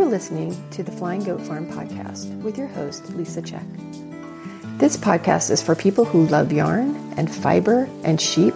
You're 0.00 0.08
listening 0.08 0.56
to 0.70 0.82
the 0.82 0.90
Flying 0.90 1.22
Goat 1.24 1.42
Farm 1.42 1.70
podcast 1.70 2.40
with 2.40 2.56
your 2.56 2.68
host, 2.68 3.06
Lisa 3.10 3.42
Check. 3.42 3.66
This 4.78 4.96
podcast 4.96 5.50
is 5.50 5.60
for 5.60 5.74
people 5.74 6.06
who 6.06 6.26
love 6.28 6.52
yarn 6.52 6.96
and 7.18 7.30
fiber 7.30 7.86
and 8.02 8.18
sheep, 8.18 8.54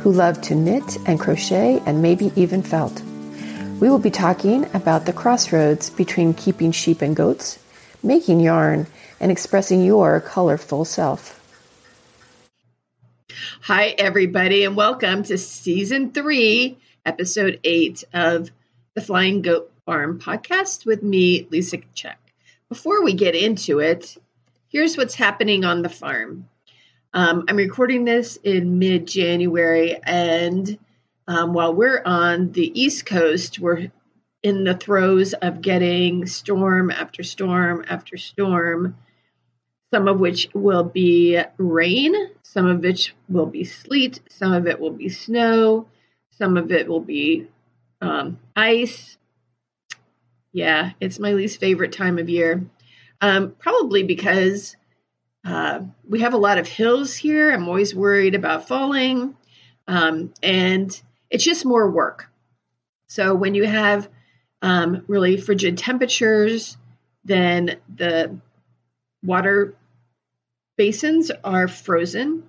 who 0.00 0.12
love 0.12 0.38
to 0.42 0.54
knit 0.54 0.98
and 1.06 1.18
crochet 1.18 1.82
and 1.86 2.02
maybe 2.02 2.30
even 2.36 2.60
felt. 2.60 3.00
We 3.80 3.88
will 3.88 3.98
be 3.98 4.10
talking 4.10 4.66
about 4.74 5.06
the 5.06 5.14
crossroads 5.14 5.88
between 5.88 6.34
keeping 6.34 6.72
sheep 6.72 7.00
and 7.00 7.16
goats, 7.16 7.58
making 8.02 8.40
yarn, 8.40 8.86
and 9.18 9.32
expressing 9.32 9.82
your 9.82 10.20
colorful 10.20 10.84
self. 10.84 11.40
Hi, 13.62 13.94
everybody, 13.96 14.64
and 14.64 14.76
welcome 14.76 15.22
to 15.22 15.38
season 15.38 16.12
three, 16.12 16.76
episode 17.06 17.60
eight 17.64 18.04
of 18.12 18.50
the 18.92 19.00
Flying 19.00 19.40
Goat 19.40 19.72
Farm 19.86 20.18
podcast 20.18 20.84
with 20.84 21.04
me, 21.04 21.46
Lisa 21.52 21.78
Check. 21.94 22.18
Before 22.68 23.04
we 23.04 23.14
get 23.14 23.36
into 23.36 23.78
it, 23.78 24.16
here's 24.66 24.96
what's 24.96 25.14
happening 25.14 25.64
on 25.64 25.82
the 25.82 25.88
farm. 25.88 26.48
Um, 27.14 27.44
I'm 27.46 27.54
recording 27.54 28.04
this 28.04 28.36
in 28.42 28.80
mid 28.80 29.06
January, 29.06 29.96
and 30.02 30.76
um, 31.28 31.52
while 31.52 31.72
we're 31.72 32.02
on 32.04 32.50
the 32.50 32.68
East 32.78 33.06
Coast, 33.06 33.60
we're 33.60 33.92
in 34.42 34.64
the 34.64 34.74
throes 34.74 35.34
of 35.34 35.60
getting 35.60 36.26
storm 36.26 36.90
after 36.90 37.22
storm 37.22 37.84
after 37.88 38.16
storm, 38.16 38.96
some 39.94 40.08
of 40.08 40.18
which 40.18 40.48
will 40.52 40.82
be 40.82 41.40
rain, 41.58 42.12
some 42.42 42.66
of 42.66 42.80
which 42.80 43.14
will 43.28 43.46
be 43.46 43.62
sleet, 43.62 44.18
some 44.28 44.52
of 44.52 44.66
it 44.66 44.80
will 44.80 44.90
be 44.90 45.08
snow, 45.08 45.86
some 46.32 46.56
of 46.56 46.72
it 46.72 46.88
will 46.88 46.98
be 46.98 47.46
um, 48.00 48.36
ice. 48.56 49.16
Yeah, 50.56 50.92
it's 51.02 51.18
my 51.18 51.34
least 51.34 51.60
favorite 51.60 51.92
time 51.92 52.18
of 52.18 52.30
year. 52.30 52.64
Um, 53.20 53.54
probably 53.58 54.04
because 54.04 54.74
uh, 55.44 55.80
we 56.08 56.20
have 56.20 56.32
a 56.32 56.38
lot 56.38 56.56
of 56.56 56.66
hills 56.66 57.14
here. 57.14 57.52
I'm 57.52 57.68
always 57.68 57.94
worried 57.94 58.34
about 58.34 58.66
falling. 58.66 59.36
Um, 59.86 60.32
and 60.42 60.98
it's 61.28 61.44
just 61.44 61.66
more 61.66 61.90
work. 61.90 62.30
So 63.06 63.34
when 63.34 63.54
you 63.54 63.64
have 63.66 64.08
um, 64.62 65.04
really 65.08 65.36
frigid 65.36 65.76
temperatures, 65.76 66.78
then 67.22 67.76
the 67.94 68.38
water 69.22 69.74
basins 70.78 71.30
are 71.44 71.68
frozen, 71.68 72.44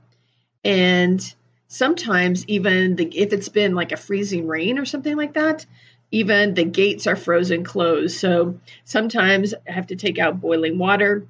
and 0.63 1.35
sometimes 1.67 2.45
even 2.47 2.95
the, 2.95 3.05
if 3.17 3.33
it's 3.33 3.49
been 3.49 3.75
like 3.75 3.91
a 3.91 3.97
freezing 3.97 4.47
rain 4.47 4.79
or 4.79 4.85
something 4.85 5.17
like 5.17 5.33
that, 5.33 5.65
even 6.11 6.53
the 6.53 6.63
gates 6.63 7.07
are 7.07 7.15
frozen 7.15 7.63
closed. 7.63 8.17
So 8.17 8.59
sometimes 8.83 9.53
I 9.67 9.71
have 9.71 9.87
to 9.87 9.95
take 9.95 10.19
out 10.19 10.41
boiling 10.41 10.77
water 10.77 11.27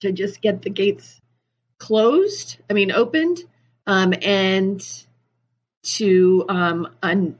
to 0.00 0.12
just 0.12 0.40
get 0.40 0.62
the 0.62 0.70
gates 0.70 1.20
closed. 1.78 2.58
I 2.70 2.72
mean 2.72 2.92
opened, 2.92 3.38
um, 3.86 4.14
and 4.22 4.82
to 5.82 6.44
um, 6.48 6.88
un- 7.02 7.38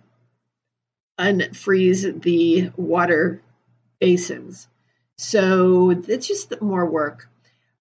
unfreeze 1.18 2.22
the 2.22 2.70
water 2.76 3.40
basins. 4.00 4.68
So 5.16 5.90
it's 5.90 6.26
just 6.26 6.60
more 6.60 6.84
work. 6.84 7.28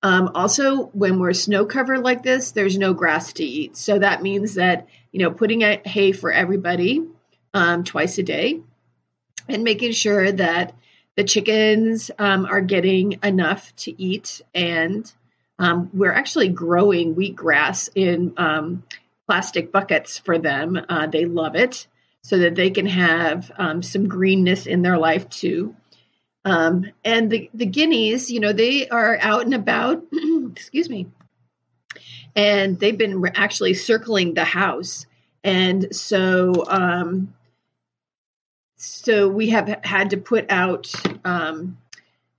Um, 0.04 0.32
also, 0.34 0.86
when 0.88 1.20
we're 1.20 1.34
snow 1.34 1.66
covered 1.66 2.02
like 2.02 2.24
this, 2.24 2.52
there's 2.52 2.78
no 2.78 2.94
grass 2.94 3.34
to 3.34 3.44
eat. 3.44 3.78
So 3.78 4.00
that 4.00 4.24
means 4.24 4.56
that, 4.56 4.88
you 5.12 5.20
know, 5.20 5.32
putting 5.32 5.64
out 5.64 5.86
hay 5.86 6.12
for 6.12 6.32
everybody 6.32 7.04
um, 7.54 7.84
twice 7.84 8.18
a 8.18 8.24
day 8.24 8.60
and 9.48 9.64
making 9.64 9.92
sure 9.92 10.32
that 10.32 10.74
the 11.16 11.24
chickens 11.24 12.10
um, 12.18 12.46
are 12.46 12.62
getting 12.62 13.20
enough 13.24 13.76
to 13.78 14.02
eat. 14.02 14.42
And 14.54 15.12
um, 15.60 15.90
we're 15.94 16.14
actually 16.14 16.50
growing 16.50 17.16
wheatgrass 17.16 17.90
in 17.96 18.34
um, 18.38 18.84
plastic 19.28 19.72
buckets 19.72 20.18
for 20.18 20.38
them. 20.38 20.80
Uh, 20.90 21.08
they 21.08 21.26
love 21.26 21.56
it 21.56 21.88
so 22.24 22.38
that 22.40 22.56
they 22.56 22.70
can 22.70 22.86
have 22.86 23.52
um, 23.58 23.82
some 23.82 24.08
greenness 24.08 24.68
in 24.68 24.82
their 24.82 24.98
life 24.98 25.30
too. 25.30 25.76
Um, 26.44 26.92
and 27.04 27.30
the, 27.30 27.50
the 27.54 27.66
guineas, 27.66 28.32
you 28.32 28.40
know, 28.40 28.54
they 28.54 28.88
are 28.90 29.18
out 29.22 29.44
and 29.44 29.54
about, 29.54 30.04
excuse 30.52 30.90
me, 30.90 31.08
and 32.36 32.80
they've 32.80 32.98
been 32.98 33.24
actually 33.36 33.74
circling 33.74 34.34
the 34.34 34.46
house. 34.46 35.06
And 35.44 35.96
so, 35.96 36.64
um, 36.68 37.34
so 38.82 39.30
we 39.30 39.50
have 39.50 39.68
had 39.84 40.10
to 40.10 40.18
put 40.18 40.48
out 40.50 40.92
um, 41.24 41.78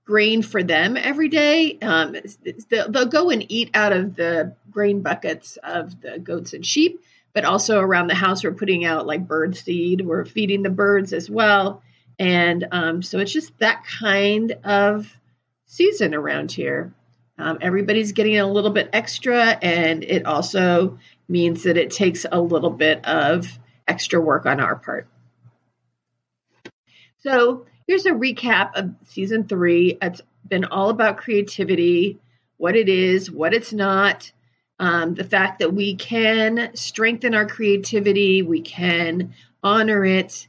grain 0.05 0.41
for 0.41 0.61
them 0.61 0.97
every 0.97 1.29
day. 1.29 1.77
Um, 1.79 2.15
they'll, 2.69 2.91
they'll, 2.91 3.05
go 3.05 3.29
and 3.29 3.49
eat 3.49 3.71
out 3.73 3.93
of 3.93 4.15
the 4.15 4.55
grain 4.69 5.01
buckets 5.01 5.57
of 5.63 6.01
the 6.01 6.19
goats 6.19 6.53
and 6.53 6.65
sheep, 6.65 7.01
but 7.33 7.45
also 7.45 7.79
around 7.79 8.07
the 8.07 8.15
house, 8.15 8.43
we're 8.43 8.51
putting 8.51 8.83
out 8.83 9.07
like 9.07 9.27
bird 9.27 9.55
seed. 9.55 10.01
We're 10.01 10.25
feeding 10.25 10.63
the 10.63 10.69
birds 10.69 11.13
as 11.13 11.29
well. 11.29 11.81
And 12.19 12.67
um, 12.71 13.01
so 13.01 13.19
it's 13.19 13.31
just 13.31 13.57
that 13.59 13.85
kind 13.85 14.51
of 14.65 15.09
season 15.65 16.13
around 16.13 16.51
here. 16.51 16.93
Um, 17.37 17.59
everybody's 17.61 18.11
getting 18.11 18.37
a 18.37 18.51
little 18.51 18.69
bit 18.69 18.89
extra, 18.93 19.57
and 19.61 20.03
it 20.03 20.25
also 20.25 20.99
means 21.27 21.63
that 21.63 21.77
it 21.77 21.89
takes 21.89 22.25
a 22.31 22.39
little 22.39 22.69
bit 22.69 23.03
of 23.05 23.47
extra 23.87 24.21
work 24.21 24.45
on 24.45 24.59
our 24.59 24.75
part. 24.75 25.07
So 27.23 27.65
here's 27.87 28.05
a 28.05 28.11
recap 28.11 28.71
of 28.75 28.93
season 29.05 29.47
three. 29.47 29.97
It's 30.01 30.21
been 30.45 30.65
all 30.65 30.89
about 30.89 31.17
creativity, 31.17 32.19
what 32.57 32.75
it 32.75 32.89
is, 32.89 33.31
what 33.31 33.53
it's 33.53 33.71
not, 33.71 34.29
um, 34.77 35.13
the 35.13 35.23
fact 35.23 35.59
that 35.59 35.73
we 35.73 35.95
can 35.95 36.71
strengthen 36.75 37.33
our 37.33 37.45
creativity, 37.45 38.41
we 38.41 38.59
can 38.59 39.33
honor 39.63 40.03
it, 40.03 40.47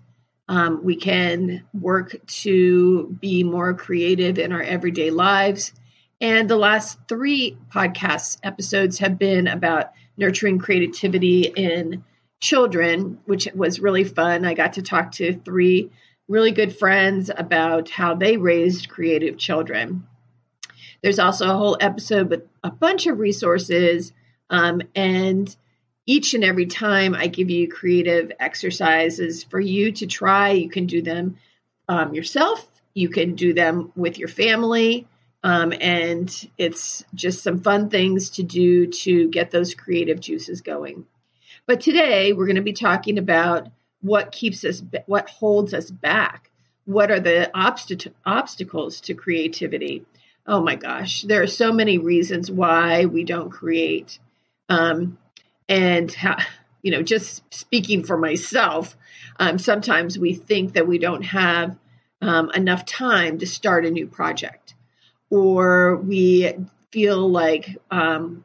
um, 0.48 0.82
we 0.82 0.96
can 0.96 1.62
work 1.72 2.16
to 2.26 3.16
be 3.20 3.44
more 3.44 3.74
creative 3.74 4.40
in 4.40 4.50
our 4.50 4.62
everyday 4.62 5.10
lives. 5.10 5.72
And 6.20 6.50
the 6.50 6.56
last 6.56 6.98
three 7.08 7.56
podcast 7.72 8.38
episodes 8.42 8.98
have 8.98 9.16
been 9.16 9.46
about 9.46 9.92
nurturing 10.16 10.58
creativity 10.58 11.42
in 11.42 12.02
children, 12.40 13.20
which 13.26 13.48
was 13.54 13.78
really 13.78 14.04
fun. 14.04 14.44
I 14.44 14.54
got 14.54 14.72
to 14.72 14.82
talk 14.82 15.12
to 15.12 15.34
three 15.34 15.90
really 16.28 16.52
good 16.52 16.76
friends 16.76 17.30
about 17.34 17.90
how 17.90 18.14
they 18.14 18.36
raised 18.36 18.88
creative 18.88 19.36
children. 19.36 20.06
There's 21.02 21.18
also 21.18 21.50
a 21.50 21.56
whole 21.56 21.76
episode 21.80 22.30
with 22.30 22.48
a 22.62 22.70
bunch 22.70 23.06
of 23.06 23.18
resources. 23.18 24.12
Um, 24.48 24.80
and 24.94 25.54
each 26.06 26.34
and 26.34 26.44
every 26.44 26.66
time 26.66 27.14
I 27.14 27.26
give 27.26 27.50
you 27.50 27.68
creative 27.68 28.32
exercises 28.40 29.44
for 29.44 29.60
you 29.60 29.92
to 29.92 30.06
try, 30.06 30.50
you 30.50 30.68
can 30.68 30.86
do 30.86 31.02
them 31.02 31.36
um, 31.88 32.14
yourself, 32.14 32.66
you 32.94 33.10
can 33.10 33.34
do 33.34 33.52
them 33.52 33.92
with 33.96 34.18
your 34.18 34.28
family. 34.28 35.06
Um, 35.42 35.74
and 35.78 36.50
it's 36.56 37.04
just 37.14 37.42
some 37.42 37.60
fun 37.60 37.90
things 37.90 38.30
to 38.30 38.42
do 38.42 38.86
to 38.86 39.28
get 39.28 39.50
those 39.50 39.74
creative 39.74 40.18
juices 40.18 40.62
going. 40.62 41.04
But 41.66 41.82
today 41.82 42.32
we're 42.32 42.46
going 42.46 42.56
to 42.56 42.62
be 42.62 42.72
talking 42.72 43.18
about 43.18 43.68
what 44.04 44.32
keeps 44.32 44.64
us 44.64 44.82
what 45.06 45.28
holds 45.28 45.74
us 45.74 45.90
back. 45.90 46.50
What 46.84 47.10
are 47.10 47.20
the 47.20 47.50
obst- 47.54 48.12
obstacles 48.26 49.00
to 49.02 49.14
creativity? 49.14 50.04
Oh 50.46 50.60
my 50.60 50.76
gosh 50.76 51.22
there 51.22 51.42
are 51.42 51.46
so 51.46 51.72
many 51.72 51.98
reasons 51.98 52.50
why 52.50 53.06
we 53.06 53.24
don't 53.24 53.50
create. 53.50 54.18
Um, 54.68 55.18
and 55.68 56.12
how, 56.12 56.36
you 56.82 56.90
know 56.92 57.02
just 57.02 57.42
speaking 57.52 58.04
for 58.04 58.18
myself 58.18 58.96
um, 59.38 59.58
sometimes 59.58 60.18
we 60.18 60.34
think 60.34 60.74
that 60.74 60.86
we 60.86 60.98
don't 60.98 61.22
have 61.22 61.76
um, 62.20 62.50
enough 62.52 62.84
time 62.84 63.38
to 63.38 63.46
start 63.46 63.84
a 63.84 63.90
new 63.90 64.06
project. 64.06 64.74
Or 65.30 65.96
we 65.96 66.52
feel 66.90 67.28
like 67.28 67.76
um, 67.90 68.44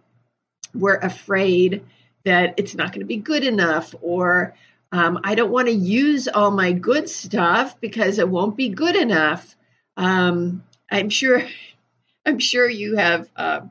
we're 0.74 0.98
afraid 0.98 1.86
that 2.26 2.56
it's 2.58 2.76
not 2.76 2.92
going 2.92 3.02
to 3.02 3.06
be 3.06 3.18
good 3.18 3.44
enough 3.44 3.94
or 4.02 4.56
um, 4.92 5.20
I 5.24 5.36
don't 5.36 5.52
want 5.52 5.68
to 5.68 5.74
use 5.74 6.28
all 6.28 6.52
my 6.52 6.72
good 6.72 7.10
stuff 7.10 7.80
because 7.80 8.18
it 8.18 8.28
won't 8.28 8.58
be 8.58 8.70
good 8.70 8.96
enough. 8.96 9.56
Um, 9.98 10.64
I'm 10.90 11.10
sure. 11.10 11.44
I'm 12.26 12.40
sure 12.40 12.70
you 12.70 12.98
have 12.98 13.30
uh, 13.36 13.62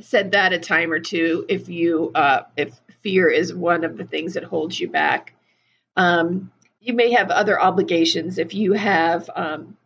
said 0.00 0.32
that 0.32 0.52
a 0.52 0.58
time 0.58 0.90
or 0.90 0.98
two. 0.98 1.44
If 1.48 1.68
you, 1.68 2.10
uh, 2.14 2.44
if 2.56 2.74
fear 3.02 3.28
is 3.28 3.54
one 3.54 3.84
of 3.84 3.96
the 3.96 4.04
things 4.04 4.34
that 4.34 4.42
holds 4.42 4.80
you 4.80 4.88
back, 4.88 5.34
um, 5.96 6.50
you 6.80 6.94
may 6.94 7.12
have 7.12 7.30
other 7.30 7.60
obligations. 7.60 8.38
If 8.38 8.54
you 8.54 8.72
have 8.72 9.28
um, 9.36 9.76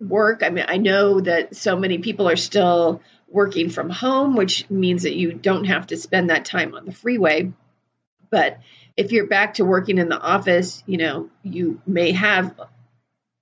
work, 0.00 0.42
I 0.42 0.48
mean, 0.48 0.64
I 0.66 0.78
know 0.78 1.20
that 1.20 1.54
so 1.54 1.76
many 1.76 1.98
people 1.98 2.28
are 2.28 2.36
still 2.36 3.02
working 3.28 3.68
from 3.68 3.90
home, 3.90 4.34
which 4.34 4.68
means 4.70 5.02
that 5.02 5.14
you 5.14 5.32
don't 5.32 5.64
have 5.64 5.88
to 5.88 5.96
spend 5.96 6.30
that 6.30 6.46
time 6.46 6.74
on 6.74 6.86
the 6.86 6.92
freeway 6.92 7.52
but 8.30 8.58
if 8.96 9.12
you're 9.12 9.26
back 9.26 9.54
to 9.54 9.64
working 9.64 9.98
in 9.98 10.08
the 10.08 10.20
office, 10.20 10.82
you 10.86 10.98
know, 10.98 11.30
you 11.42 11.80
may 11.86 12.12
have 12.12 12.58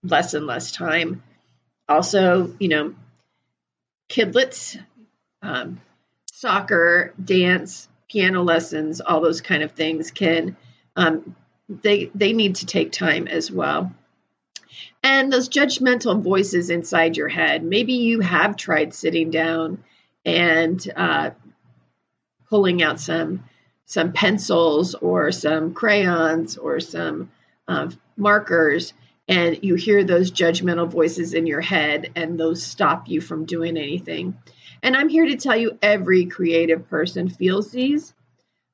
less 0.02 0.34
and 0.34 0.46
less 0.46 0.72
time. 0.72 1.22
Also, 1.88 2.54
you 2.58 2.68
know, 2.68 2.94
kidlets, 4.08 4.78
um, 5.42 5.80
soccer, 6.30 7.14
dance, 7.22 7.88
piano 8.08 8.42
lessons, 8.42 9.00
all 9.00 9.20
those 9.20 9.40
kind 9.40 9.62
of 9.62 9.72
things 9.72 10.10
can 10.10 10.56
um, 10.96 11.36
they 11.68 12.10
they 12.14 12.32
need 12.32 12.56
to 12.56 12.66
take 12.66 12.92
time 12.92 13.28
as 13.28 13.50
well. 13.50 13.92
And 15.02 15.32
those 15.32 15.48
judgmental 15.48 16.20
voices 16.22 16.70
inside 16.70 17.16
your 17.16 17.28
head. 17.28 17.62
Maybe 17.62 17.94
you 17.94 18.20
have 18.20 18.56
tried 18.56 18.94
sitting 18.94 19.30
down 19.30 19.82
and 20.24 20.92
uh, 20.96 21.30
pulling 22.48 22.82
out 22.82 23.00
some 23.00 23.44
some 23.86 24.12
pencils 24.12 24.94
or 24.94 25.32
some 25.32 25.72
crayons 25.72 26.56
or 26.56 26.80
some 26.80 27.30
uh, 27.68 27.90
markers 28.16 28.92
and 29.28 29.58
you 29.62 29.74
hear 29.74 30.04
those 30.04 30.30
judgmental 30.30 30.88
voices 30.88 31.34
in 31.34 31.46
your 31.46 31.60
head 31.60 32.12
and 32.14 32.38
those 32.38 32.62
stop 32.62 33.08
you 33.08 33.20
from 33.20 33.44
doing 33.44 33.76
anything. 33.76 34.36
And 34.82 34.96
i'm 34.96 35.08
here 35.08 35.26
to 35.26 35.36
tell 35.36 35.56
you 35.56 35.78
every 35.82 36.26
creative 36.26 36.88
person 36.88 37.28
feels 37.28 37.70
these 37.70 38.12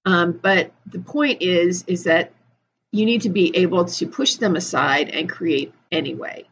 um, 0.05 0.32
but 0.32 0.73
the 0.87 0.99
point 0.99 1.43
is 1.43 1.85
is 1.87 2.05
that 2.05 2.32
you 2.91 3.06
need 3.06 3.23
to 3.23 3.31
be 3.31 3.56
able 3.56 3.87
to 3.87 4.06
push 4.06 4.35
them 4.35 4.56
aside 4.56 5.08
and 5.08 5.29
create 5.29 5.73
anyway. 5.91 6.44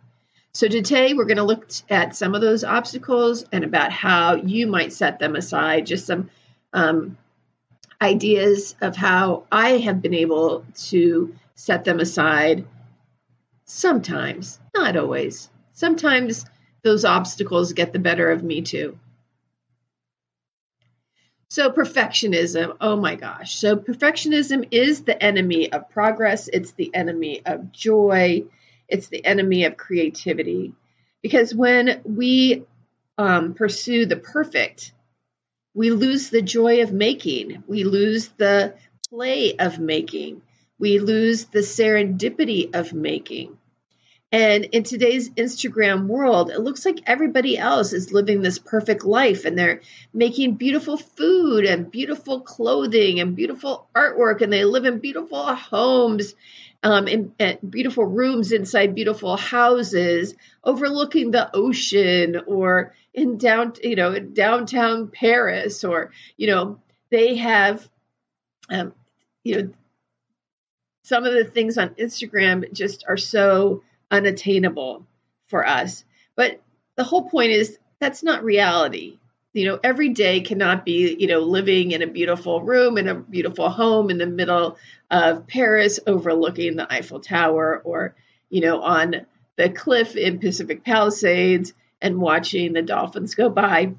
So 0.53 0.69
today 0.69 1.13
we're 1.15 1.27
going 1.27 1.37
to 1.37 1.45
look 1.45 1.69
at 1.91 2.17
some 2.17 2.35
of 2.35 2.41
those 2.41 2.65
obstacles 2.65 3.45
and 3.53 3.63
about 3.63 3.93
how 3.93 4.37
you 4.37 4.67
might 4.67 4.93
set 4.93 5.19
them 5.19 5.37
aside 5.37 5.87
just 5.87 6.07
some 6.07 6.31
um, 6.73 7.19
ideas 8.03 8.75
of 8.81 8.97
how 8.97 9.45
i 9.53 9.71
have 9.79 10.01
been 10.01 10.15
able 10.15 10.65
to 10.75 11.35
set 11.55 11.85
them 11.85 12.01
aside 12.01 12.65
Sometimes, 13.73 14.59
not 14.75 14.97
always. 14.97 15.49
Sometimes 15.75 16.45
those 16.83 17.05
obstacles 17.05 17.73
get 17.73 17.93
the 17.93 18.01
better 18.01 18.33
of 18.33 18.43
me 18.43 18.63
too. 18.63 18.99
So, 21.51 21.71
perfectionism, 21.71 22.77
oh 22.81 22.97
my 22.97 23.15
gosh. 23.15 23.55
So, 23.55 23.77
perfectionism 23.77 24.67
is 24.73 25.03
the 25.03 25.23
enemy 25.23 25.73
of 25.73 25.89
progress, 25.89 26.49
it's 26.49 26.73
the 26.73 26.93
enemy 26.93 27.43
of 27.47 27.71
joy, 27.71 28.43
it's 28.89 29.07
the 29.07 29.25
enemy 29.25 29.65
of 29.65 29.77
creativity. 29.77 30.75
Because 31.23 31.55
when 31.55 32.01
we 32.05 32.65
um, 33.19 33.55
pursue 33.55 34.05
the 34.05 34.17
perfect, 34.17 34.93
we 35.75 35.91
lose 35.91 36.31
the 36.31 36.43
joy 36.43 36.83
of 36.83 36.93
making, 36.93 37.65
we 37.67 37.85
lose 37.85 38.29
the 38.39 38.75
play 39.11 39.57
of 39.57 39.79
making, 39.79 40.43
we 40.79 40.99
lose 41.01 41.47
the 41.47 41.61
serendipity 41.61 42.75
of 42.75 42.93
making. 42.93 43.59
And 44.33 44.65
in 44.67 44.85
today's 44.85 45.29
Instagram 45.31 46.07
world, 46.07 46.51
it 46.51 46.61
looks 46.61 46.85
like 46.85 47.01
everybody 47.07 47.59
else 47.59 47.93
is 47.93 48.13
living 48.13 48.43
this 48.43 48.61
perfect 48.61 49.05
life 49.05 49.45
and 49.45 49.59
they're 49.59 49.81
making 50.15 50.55
beautiful 50.55 50.97
food 50.97 51.65
and 51.65 51.91
beautiful 51.91 52.41
clothing 52.41 53.19
and 53.19 53.35
beautiful 53.35 53.89
artwork 53.95 54.41
and 54.41 54.53
they 54.53 54.65
live 54.65 54.85
in 54.85 55.01
beautiful 55.01 55.53
homes, 55.53 56.35
um, 56.85 57.09
in, 57.09 57.35
in 57.41 57.59
beautiful 57.69 58.05
rooms 58.05 58.53
inside 58.53 58.95
beautiful 58.95 59.37
houses 59.37 60.35
overlooking 60.63 61.33
the 61.33 61.51
ocean 61.53 62.41
or 62.47 62.95
in 63.13 63.37
down, 63.37 63.73
you 63.83 63.97
know, 63.97 64.13
in 64.13 64.33
downtown 64.33 65.09
Paris 65.09 65.83
or, 65.83 66.13
you 66.37 66.47
know, 66.47 66.79
they 67.11 67.35
have, 67.35 67.89
um, 68.69 68.95
you 69.43 69.61
know, 69.61 69.71
some 71.03 71.25
of 71.25 71.33
the 71.33 71.45
things 71.45 71.77
on 71.77 71.89
Instagram 71.97 72.73
just 72.73 73.05
are 73.09 73.17
so 73.17 73.83
unattainable 74.11 75.07
for 75.49 75.67
us. 75.67 76.05
But 76.37 76.61
the 76.97 77.05
whole 77.05 77.29
point 77.29 77.53
is 77.53 77.79
that's 77.99 78.23
not 78.23 78.45
reality. 78.45 79.19
You 79.53 79.67
know, 79.67 79.81
every 79.83 80.11
day 80.11 80.41
cannot 80.41 80.85
be, 80.85 81.17
you 81.19 81.27
know, 81.27 81.41
living 81.41 81.91
in 81.91 82.03
a 82.03 82.07
beautiful 82.07 82.63
room 82.63 82.99
in 82.99 83.09
a 83.09 83.15
beautiful 83.15 83.69
home 83.69 84.11
in 84.11 84.19
the 84.19 84.27
middle 84.27 84.79
of 85.11 85.47
Paris 85.49 85.99
overlooking 86.07 86.77
the 86.77 86.93
Eiffel 86.93 87.21
Tower 87.21 87.83
or, 87.85 88.15
you 88.49 88.61
know, 88.61 88.81
on 88.81 89.27
the 89.57 89.69
cliff 89.69 90.17
in 90.17 90.39
Pacific 90.39 90.85
Palisades 90.85 91.75
and 92.01 92.21
watching 92.21 92.73
the 92.73 92.83
dolphins 92.83 93.35
go 93.35 93.49
by. 93.49 93.95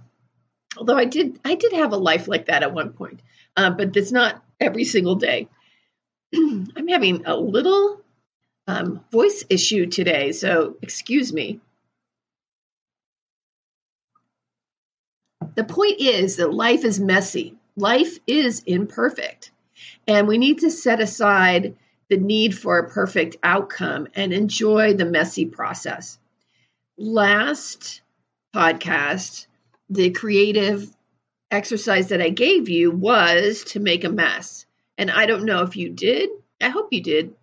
Although 0.77 0.97
I 0.97 1.05
did 1.05 1.39
I 1.43 1.55
did 1.55 1.73
have 1.73 1.91
a 1.91 1.97
life 1.97 2.27
like 2.27 2.45
that 2.45 2.63
at 2.63 2.73
one 2.73 2.93
point. 2.93 3.19
Uh, 3.57 3.71
but 3.71 3.95
it's 3.97 4.11
not 4.11 4.41
every 4.59 4.85
single 4.85 5.15
day. 5.15 5.49
I'm 6.33 6.87
having 6.87 7.25
a 7.25 7.35
little 7.35 8.01
um, 8.67 9.03
voice 9.11 9.43
issue 9.49 9.87
today, 9.87 10.31
so 10.31 10.77
excuse 10.81 11.33
me. 11.33 11.59
The 15.55 15.63
point 15.63 15.99
is 15.99 16.37
that 16.37 16.53
life 16.53 16.85
is 16.85 16.99
messy, 16.99 17.55
life 17.75 18.17
is 18.27 18.63
imperfect, 18.65 19.51
and 20.07 20.27
we 20.27 20.37
need 20.37 20.59
to 20.59 20.69
set 20.69 21.01
aside 21.01 21.75
the 22.09 22.17
need 22.17 22.57
for 22.57 22.77
a 22.77 22.89
perfect 22.89 23.37
outcome 23.41 24.07
and 24.15 24.33
enjoy 24.33 24.93
the 24.93 25.05
messy 25.05 25.45
process. 25.45 26.19
Last 26.97 28.01
podcast, 28.55 29.47
the 29.89 30.11
creative 30.11 30.95
exercise 31.49 32.09
that 32.09 32.21
I 32.21 32.29
gave 32.29 32.69
you 32.69 32.91
was 32.91 33.63
to 33.65 33.79
make 33.79 34.03
a 34.03 34.09
mess. 34.09 34.65
And 34.97 35.09
I 35.09 35.25
don't 35.25 35.45
know 35.45 35.63
if 35.63 35.75
you 35.75 35.89
did. 35.89 36.29
I 36.61 36.69
hope 36.69 36.89
you 36.91 37.01
did. 37.01 37.33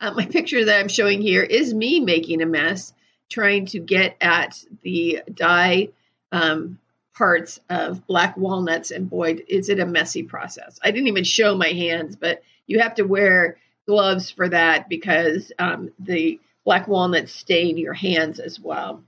Uh, 0.00 0.12
my 0.12 0.26
picture 0.30 0.64
that 0.64 0.78
I'm 0.78 0.88
showing 0.88 1.20
here 1.20 1.42
is 1.42 1.74
me 1.74 2.00
making 2.00 2.42
a 2.42 2.46
mess, 2.46 2.92
trying 3.28 3.66
to 3.66 3.78
get 3.78 4.16
at 4.20 4.62
the 4.82 5.22
dye 5.32 5.88
um, 6.32 6.78
parts 7.14 7.60
of 7.70 8.06
black 8.06 8.36
walnuts. 8.36 8.90
And 8.90 9.08
boy, 9.08 9.38
is 9.48 9.68
it 9.68 9.80
a 9.80 9.86
messy 9.86 10.22
process. 10.22 10.78
I 10.82 10.90
didn't 10.90 11.08
even 11.08 11.24
show 11.24 11.56
my 11.56 11.68
hands, 11.68 12.16
but 12.16 12.42
you 12.66 12.80
have 12.80 12.96
to 12.96 13.02
wear 13.02 13.56
gloves 13.86 14.30
for 14.30 14.48
that 14.48 14.88
because 14.88 15.52
um, 15.58 15.90
the 15.98 16.40
black 16.64 16.88
walnuts 16.88 17.32
stain 17.32 17.78
your 17.78 17.94
hands 17.94 18.40
as 18.40 18.60
well. 18.60 19.02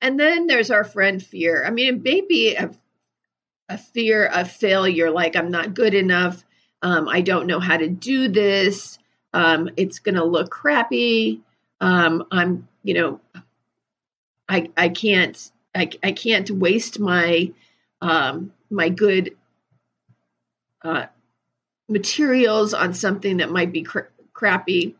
And 0.00 0.18
then 0.18 0.48
there's 0.48 0.72
our 0.72 0.82
friend 0.82 1.22
fear. 1.22 1.64
I 1.64 1.70
mean, 1.70 1.94
it 1.94 2.02
may 2.02 2.20
be 2.22 2.56
a, 2.56 2.70
a 3.68 3.78
fear 3.78 4.26
of 4.26 4.50
failure, 4.50 5.12
like 5.12 5.36
I'm 5.36 5.52
not 5.52 5.74
good 5.74 5.94
enough, 5.94 6.44
um, 6.82 7.08
I 7.08 7.20
don't 7.20 7.46
know 7.46 7.60
how 7.60 7.76
to 7.76 7.88
do 7.88 8.28
this. 8.28 8.98
Um, 9.32 9.70
it's 9.76 10.00
going 10.00 10.16
to 10.16 10.24
look 10.24 10.50
crappy. 10.50 11.40
Um, 11.80 12.24
I'm, 12.30 12.68
you 12.82 12.94
know, 12.94 13.20
I 14.48 14.70
I 14.76 14.88
can't 14.88 15.50
I, 15.74 15.90
I 16.02 16.12
can't 16.12 16.50
waste 16.50 16.98
my 16.98 17.52
um, 18.00 18.52
my 18.70 18.88
good 18.88 19.36
uh, 20.82 21.06
materials 21.88 22.74
on 22.74 22.94
something 22.94 23.38
that 23.38 23.50
might 23.50 23.72
be 23.72 23.82
cr- 23.82 24.10
crappy, 24.32 24.96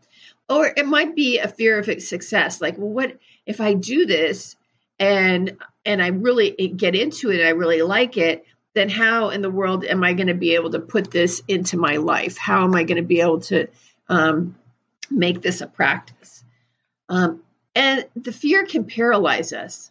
or 0.48 0.72
it 0.76 0.86
might 0.86 1.14
be 1.14 1.38
a 1.38 1.48
fear 1.48 1.78
of 1.78 2.02
success. 2.02 2.60
Like, 2.60 2.78
well, 2.78 2.88
what 2.88 3.18
if 3.44 3.60
I 3.60 3.74
do 3.74 4.06
this 4.06 4.56
and 4.98 5.58
and 5.84 6.00
I 6.00 6.08
really 6.08 6.52
get 6.52 6.94
into 6.94 7.30
it, 7.30 7.40
and 7.40 7.48
I 7.48 7.50
really 7.50 7.82
like 7.82 8.16
it, 8.16 8.46
then 8.74 8.88
how 8.88 9.30
in 9.30 9.42
the 9.42 9.50
world 9.50 9.84
am 9.84 10.02
I 10.02 10.14
going 10.14 10.28
to 10.28 10.34
be 10.34 10.54
able 10.54 10.70
to 10.70 10.80
put 10.80 11.10
this 11.10 11.42
into 11.46 11.76
my 11.76 11.96
life? 11.96 12.38
How 12.38 12.64
am 12.64 12.74
I 12.74 12.84
going 12.84 12.96
to 12.96 13.06
be 13.06 13.20
able 13.20 13.40
to 13.40 13.68
um, 14.08 14.56
make 15.10 15.42
this 15.42 15.60
a 15.60 15.66
practice? 15.66 16.42
Um, 17.08 17.42
and 17.74 18.06
the 18.16 18.32
fear 18.32 18.64
can 18.64 18.84
paralyze 18.84 19.52
us. 19.52 19.90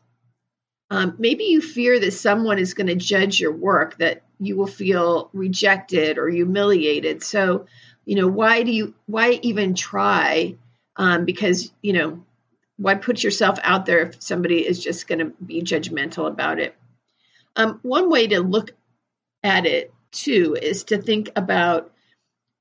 Um, 0.89 1.15
maybe 1.19 1.45
you 1.45 1.61
fear 1.61 1.99
that 1.99 2.11
someone 2.11 2.59
is 2.59 2.73
going 2.73 2.87
to 2.87 2.95
judge 2.95 3.39
your 3.39 3.53
work, 3.53 3.97
that 3.99 4.23
you 4.39 4.57
will 4.57 4.67
feel 4.67 5.29
rejected 5.31 6.17
or 6.17 6.27
humiliated. 6.27 7.23
So, 7.23 7.67
you 8.03 8.15
know, 8.15 8.27
why 8.27 8.63
do 8.63 8.71
you, 8.71 8.93
why 9.05 9.39
even 9.41 9.73
try? 9.75 10.55
Um, 10.97 11.23
because, 11.23 11.71
you 11.81 11.93
know, 11.93 12.25
why 12.77 12.95
put 12.95 13.23
yourself 13.23 13.59
out 13.63 13.85
there 13.85 13.99
if 13.99 14.21
somebody 14.21 14.67
is 14.67 14.83
just 14.83 15.07
going 15.07 15.19
to 15.19 15.25
be 15.45 15.61
judgmental 15.61 16.27
about 16.27 16.59
it? 16.59 16.75
Um, 17.55 17.79
one 17.81 18.09
way 18.09 18.27
to 18.27 18.39
look 18.41 18.71
at 19.43 19.65
it 19.65 19.93
too 20.11 20.57
is 20.61 20.85
to 20.85 21.01
think 21.01 21.29
about 21.35 21.91